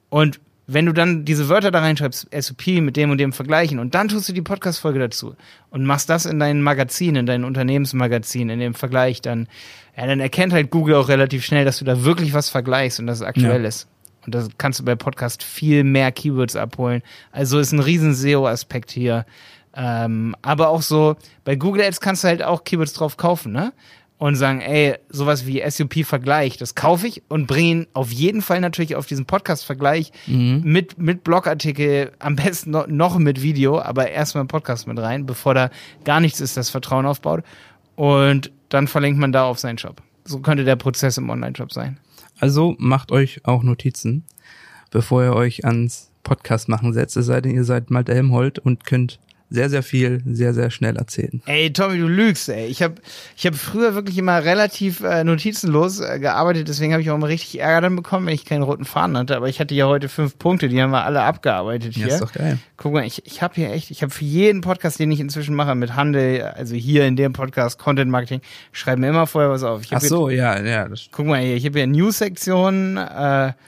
Und 0.08 0.38
wenn 0.66 0.86
du 0.86 0.92
dann 0.92 1.24
diese 1.24 1.48
Wörter 1.48 1.70
da 1.70 1.80
reinschreibst, 1.80 2.28
SOP 2.38 2.66
mit 2.80 2.96
dem 2.96 3.10
und 3.10 3.18
dem 3.18 3.32
vergleichen 3.32 3.78
und 3.78 3.94
dann 3.94 4.08
tust 4.08 4.28
du 4.28 4.32
die 4.32 4.42
Podcast-Folge 4.42 4.98
dazu 4.98 5.36
und 5.70 5.84
machst 5.84 6.08
das 6.10 6.26
in 6.26 6.38
dein 6.40 6.62
Magazin, 6.62 7.14
in 7.16 7.26
dein 7.26 7.44
Unternehmensmagazin, 7.44 8.48
in 8.48 8.58
dem 8.58 8.74
Vergleich, 8.74 9.20
dann, 9.22 9.48
ja, 9.96 10.06
dann 10.06 10.20
erkennt 10.20 10.52
halt 10.52 10.70
Google 10.70 10.96
auch 10.96 11.08
relativ 11.08 11.44
schnell, 11.44 11.64
dass 11.64 11.78
du 11.78 11.84
da 11.84 12.04
wirklich 12.04 12.32
was 12.34 12.48
vergleichst 12.50 12.98
und 13.00 13.06
dass 13.06 13.18
es 13.18 13.22
aktuell 13.26 13.62
Ja. 13.62 13.68
ist. 13.68 13.86
Und 14.24 14.34
das 14.34 14.48
kannst 14.58 14.80
du 14.80 14.84
bei 14.84 14.96
Podcast 14.96 15.44
viel 15.44 15.84
mehr 15.84 16.10
Keywords 16.10 16.56
abholen. 16.56 17.02
Also 17.30 17.60
ist 17.60 17.70
ein 17.70 17.78
riesen 17.78 18.12
SEO-Aspekt 18.12 18.90
hier. 18.90 19.24
Ähm, 19.72 20.34
aber 20.42 20.70
auch 20.70 20.82
so, 20.82 21.16
bei 21.44 21.54
Google 21.54 21.84
Ads 21.84 22.00
kannst 22.00 22.24
du 22.24 22.28
halt 22.28 22.42
auch 22.42 22.64
Keywords 22.64 22.92
drauf 22.94 23.16
kaufen, 23.16 23.52
ne? 23.52 23.72
Und 24.18 24.36
sagen, 24.36 24.62
ey, 24.62 24.94
sowas 25.10 25.46
wie 25.46 25.62
SUP-Vergleich, 25.68 26.56
das 26.56 26.74
kaufe 26.74 27.06
ich 27.06 27.22
und 27.28 27.46
bringe 27.46 27.68
ihn 27.68 27.86
auf 27.92 28.10
jeden 28.10 28.40
Fall 28.40 28.60
natürlich 28.62 28.96
auf 28.96 29.04
diesen 29.04 29.26
Podcast-Vergleich 29.26 30.10
Mhm. 30.26 30.62
mit, 30.64 30.96
mit 30.98 31.22
Blogartikel, 31.22 32.12
am 32.18 32.34
besten 32.34 32.70
noch, 32.70 32.86
noch 32.86 33.18
mit 33.18 33.42
Video, 33.42 33.78
aber 33.78 34.08
erstmal 34.10 34.40
im 34.40 34.48
Podcast 34.48 34.86
mit 34.86 34.98
rein, 34.98 35.26
bevor 35.26 35.52
da 35.52 35.68
gar 36.04 36.20
nichts 36.20 36.40
ist, 36.40 36.56
das 36.56 36.70
Vertrauen 36.70 37.04
aufbaut. 37.04 37.44
Und 37.94 38.50
dann 38.70 38.88
verlinkt 38.88 39.18
man 39.20 39.32
da 39.32 39.44
auf 39.44 39.58
seinen 39.58 39.76
Shop. 39.78 40.00
so 40.24 40.38
könnte 40.40 40.64
der 40.64 40.76
Prozess 40.76 41.18
im 41.18 41.28
Online-Shop 41.30 41.72
sein. 41.72 41.98
Also 42.40 42.74
macht 42.78 43.12
euch 43.12 43.42
auch 43.44 43.62
Notizen, 43.62 44.24
bevor 44.90 45.22
ihr 45.24 45.34
euch 45.34 45.64
ans 45.66 46.10
Podcast 46.22 46.68
machen 46.68 46.92
setzt, 46.92 47.16
es 47.16 47.26
sei 47.26 47.40
denn, 47.42 47.54
ihr 47.54 47.64
seid 47.64 47.90
Malte 47.90 48.14
Helmholt 48.14 48.58
und 48.58 48.84
könnt 48.84 49.20
sehr, 49.48 49.70
sehr 49.70 49.82
viel, 49.82 50.22
sehr, 50.26 50.54
sehr 50.54 50.70
schnell 50.70 50.96
erzählen. 50.96 51.40
Ey, 51.46 51.72
Tommy, 51.72 51.98
du 51.98 52.08
lügst, 52.08 52.48
ey. 52.48 52.66
Ich 52.66 52.82
habe 52.82 52.96
ich 53.36 53.46
hab 53.46 53.54
früher 53.54 53.94
wirklich 53.94 54.18
immer 54.18 54.42
relativ 54.44 55.00
äh, 55.00 55.22
notizenlos 55.22 56.00
äh, 56.00 56.18
gearbeitet, 56.18 56.66
deswegen 56.68 56.92
habe 56.92 57.02
ich 57.02 57.10
auch 57.10 57.14
immer 57.14 57.28
richtig 57.28 57.60
Ärger 57.60 57.82
dann 57.82 57.96
bekommen, 57.96 58.26
wenn 58.26 58.34
ich 58.34 58.44
keinen 58.44 58.62
roten 58.62 58.84
Faden 58.84 59.16
hatte. 59.16 59.36
Aber 59.36 59.48
ich 59.48 59.60
hatte 59.60 59.74
ja 59.74 59.86
heute 59.86 60.08
fünf 60.08 60.38
Punkte, 60.38 60.68
die 60.68 60.82
haben 60.82 60.90
wir 60.90 61.04
alle 61.04 61.22
abgearbeitet 61.22 61.94
hier. 61.94 62.08
Ja, 62.08 62.14
ist 62.14 62.22
doch 62.22 62.32
geil. 62.32 62.58
Guck 62.76 62.92
mal, 62.92 63.04
ich, 63.04 63.24
ich 63.24 63.40
habe 63.40 63.54
hier 63.54 63.70
echt, 63.70 63.90
ich 63.90 64.02
habe 64.02 64.12
für 64.12 64.24
jeden 64.24 64.62
Podcast, 64.62 64.98
den 64.98 65.12
ich 65.12 65.20
inzwischen 65.20 65.54
mache 65.54 65.74
mit 65.76 65.94
Handel, 65.94 66.42
also 66.42 66.74
hier 66.74 67.06
in 67.06 67.14
dem 67.14 67.32
Podcast 67.32 67.78
Content 67.78 68.10
Marketing, 68.10 68.40
schreibe 68.72 69.00
mir 69.00 69.08
immer 69.08 69.26
vorher 69.26 69.50
was 69.50 69.62
auf. 69.62 69.82
Ach 69.90 70.00
so, 70.00 70.28
hier, 70.28 70.38
ja, 70.38 70.62
ja. 70.62 70.88
Das 70.88 71.08
Guck 71.12 71.26
mal 71.26 71.40
hier, 71.40 71.54
ich 71.54 71.64
habe 71.64 71.78
hier 71.78 71.86
News-Sektion, 71.86 72.96
äh, 72.96 73.00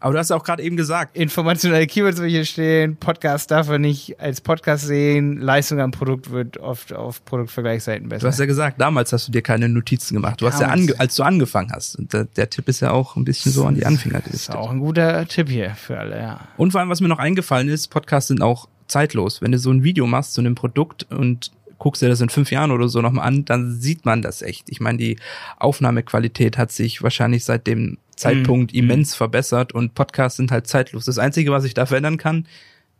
Aber 0.00 0.12
du 0.12 0.18
hast 0.18 0.30
ja 0.30 0.36
auch 0.36 0.44
gerade 0.44 0.62
eben 0.62 0.76
gesagt, 0.76 1.16
informationelle 1.16 1.86
Keywords 1.86 2.20
will 2.20 2.28
hier 2.28 2.44
stehen, 2.44 2.96
Podcast 2.96 3.50
darf 3.50 3.68
er 3.68 3.78
nicht 3.78 4.20
als 4.20 4.40
Podcast 4.40 4.86
sehen, 4.86 5.38
Leistung 5.40 5.67
am 5.72 5.90
Produkt 5.90 6.30
wird 6.30 6.56
oft 6.58 6.92
auf 6.92 7.24
Produktvergleichsseiten 7.24 8.08
besser. 8.08 8.22
du 8.22 8.26
hast 8.28 8.38
ja 8.38 8.46
gesagt, 8.46 8.80
damals 8.80 9.12
hast 9.12 9.28
du 9.28 9.32
dir 9.32 9.42
keine 9.42 9.68
Notizen 9.68 10.14
gemacht. 10.14 10.40
Du 10.40 10.46
hast 10.46 10.60
ja, 10.60 10.68
Damals. 10.68 10.90
ange 10.90 11.00
als 11.00 11.14
du 11.16 11.22
angefangen 11.24 11.70
hast. 11.72 11.96
Und 11.96 12.12
der, 12.12 12.24
der 12.24 12.48
Tipp 12.48 12.68
ist 12.68 12.80
ja 12.80 12.90
auch 12.92 13.16
ein 13.16 13.24
bisschen 13.24 13.52
so 13.52 13.66
an 13.66 13.74
die 13.74 13.84
Anfänger 13.84 14.20
das 14.20 14.26
ist 14.34 14.46
gerichtet. 14.46 14.54
auch 14.56 14.70
ein 14.70 14.78
guter 14.80 15.26
Tipp 15.26 15.48
hier 15.50 15.74
für 15.74 15.98
alle, 15.98 16.18
ja. 16.18 16.40
Und 16.56 16.70
vor 16.72 16.80
allem, 16.80 16.88
was 16.90 17.00
mir 17.00 17.08
noch 17.08 17.18
eingefallen 17.18 17.68
ist, 17.68 17.88
Podcasts 17.88 18.28
sind 18.28 18.40
auch 18.42 18.68
zeitlos. 18.86 19.42
Wenn 19.42 19.52
du 19.52 19.58
so 19.58 19.70
ein 19.70 19.84
Video 19.84 20.06
machst 20.06 20.32
zu 20.34 20.40
einem 20.40 20.54
Produkt 20.54 21.06
und 21.10 21.50
guckst 21.78 22.02
dir 22.02 22.08
das 22.08 22.20
in 22.20 22.28
fünf 22.28 22.50
Jahren 22.50 22.70
oder 22.72 22.88
so 22.88 23.00
nochmal 23.02 23.26
an, 23.28 23.44
dann 23.44 23.78
sieht 23.80 24.04
man 24.04 24.20
das 24.22 24.42
echt. 24.42 24.68
Ich 24.70 24.80
meine, 24.80 24.98
die 24.98 25.16
Aufnahmequalität 25.58 26.58
hat 26.58 26.72
sich 26.72 27.02
wahrscheinlich 27.02 27.44
seit 27.44 27.66
dem 27.66 27.98
Zeitpunkt 28.16 28.72
Mhm. 28.72 28.78
immens 28.80 29.14
verbessert 29.14 29.72
und 29.72 29.94
Podcasts 29.94 30.38
sind 30.38 30.50
halt 30.50 30.66
zeitlos. 30.66 31.04
Das 31.04 31.18
Einzige, 31.18 31.52
was 31.52 31.62
ich 31.64 31.74
da 31.74 31.86
verändern 31.86 32.16
kann, 32.16 32.46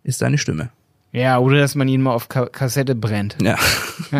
ist 0.05 0.23
deine 0.23 0.39
Stimme. 0.39 0.71
Ja, 1.13 1.39
oder 1.39 1.59
dass 1.59 1.75
man 1.75 1.89
ihn 1.89 2.03
mal 2.03 2.13
auf 2.13 2.29
Ka 2.29 2.47
Kassette 2.47 2.95
brennt. 2.95 3.37
Ja. 3.41 3.57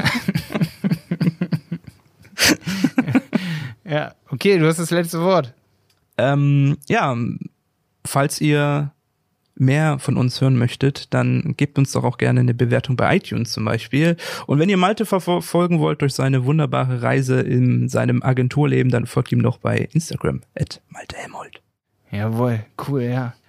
Ja, 3.89 4.13
okay, 4.31 4.59
du 4.59 4.67
hast 4.67 4.79
das 4.79 4.91
letzte 4.91 5.23
Wort. 5.23 5.55
Ähm, 6.19 6.77
ja, 6.89 7.17
falls 8.05 8.41
ihr 8.41 8.93
mehr 9.55 9.99
von 9.99 10.17
uns 10.19 10.41
hören 10.41 10.59
möchtet, 10.59 11.13
dann 11.15 11.55
gebt 11.57 11.79
uns 11.79 11.93
doch 11.93 12.05
auch 12.05 12.19
gerne 12.19 12.41
eine 12.41 12.55
Bewertung 12.55 12.97
bei 12.97 13.17
iTunes 13.17 13.53
zum 13.53 13.65
Beispiel. 13.65 14.17
Und 14.47 14.59
wenn 14.59 14.69
ihr 14.69 14.77
Malte 14.77 15.07
verfolgen 15.07 15.81
wollt 15.81 16.03
durch 16.03 16.15
seine 16.15 16.45
wunderbare 16.45 17.03
Reise 17.03 17.41
in 17.41 17.89
seinem 17.89 18.23
Agenturleben, 18.23 18.93
dann 18.93 19.07
folgt 19.07 19.33
ihm 19.33 19.43
doch 19.43 19.57
bei 19.57 19.89
Instagram 19.93 20.43
at 20.55 20.83
Malte 20.91 21.17
Helmholt. 21.17 21.63
Jawohl, 22.11 22.65
cool, 22.89 23.03
ja. 23.03 23.35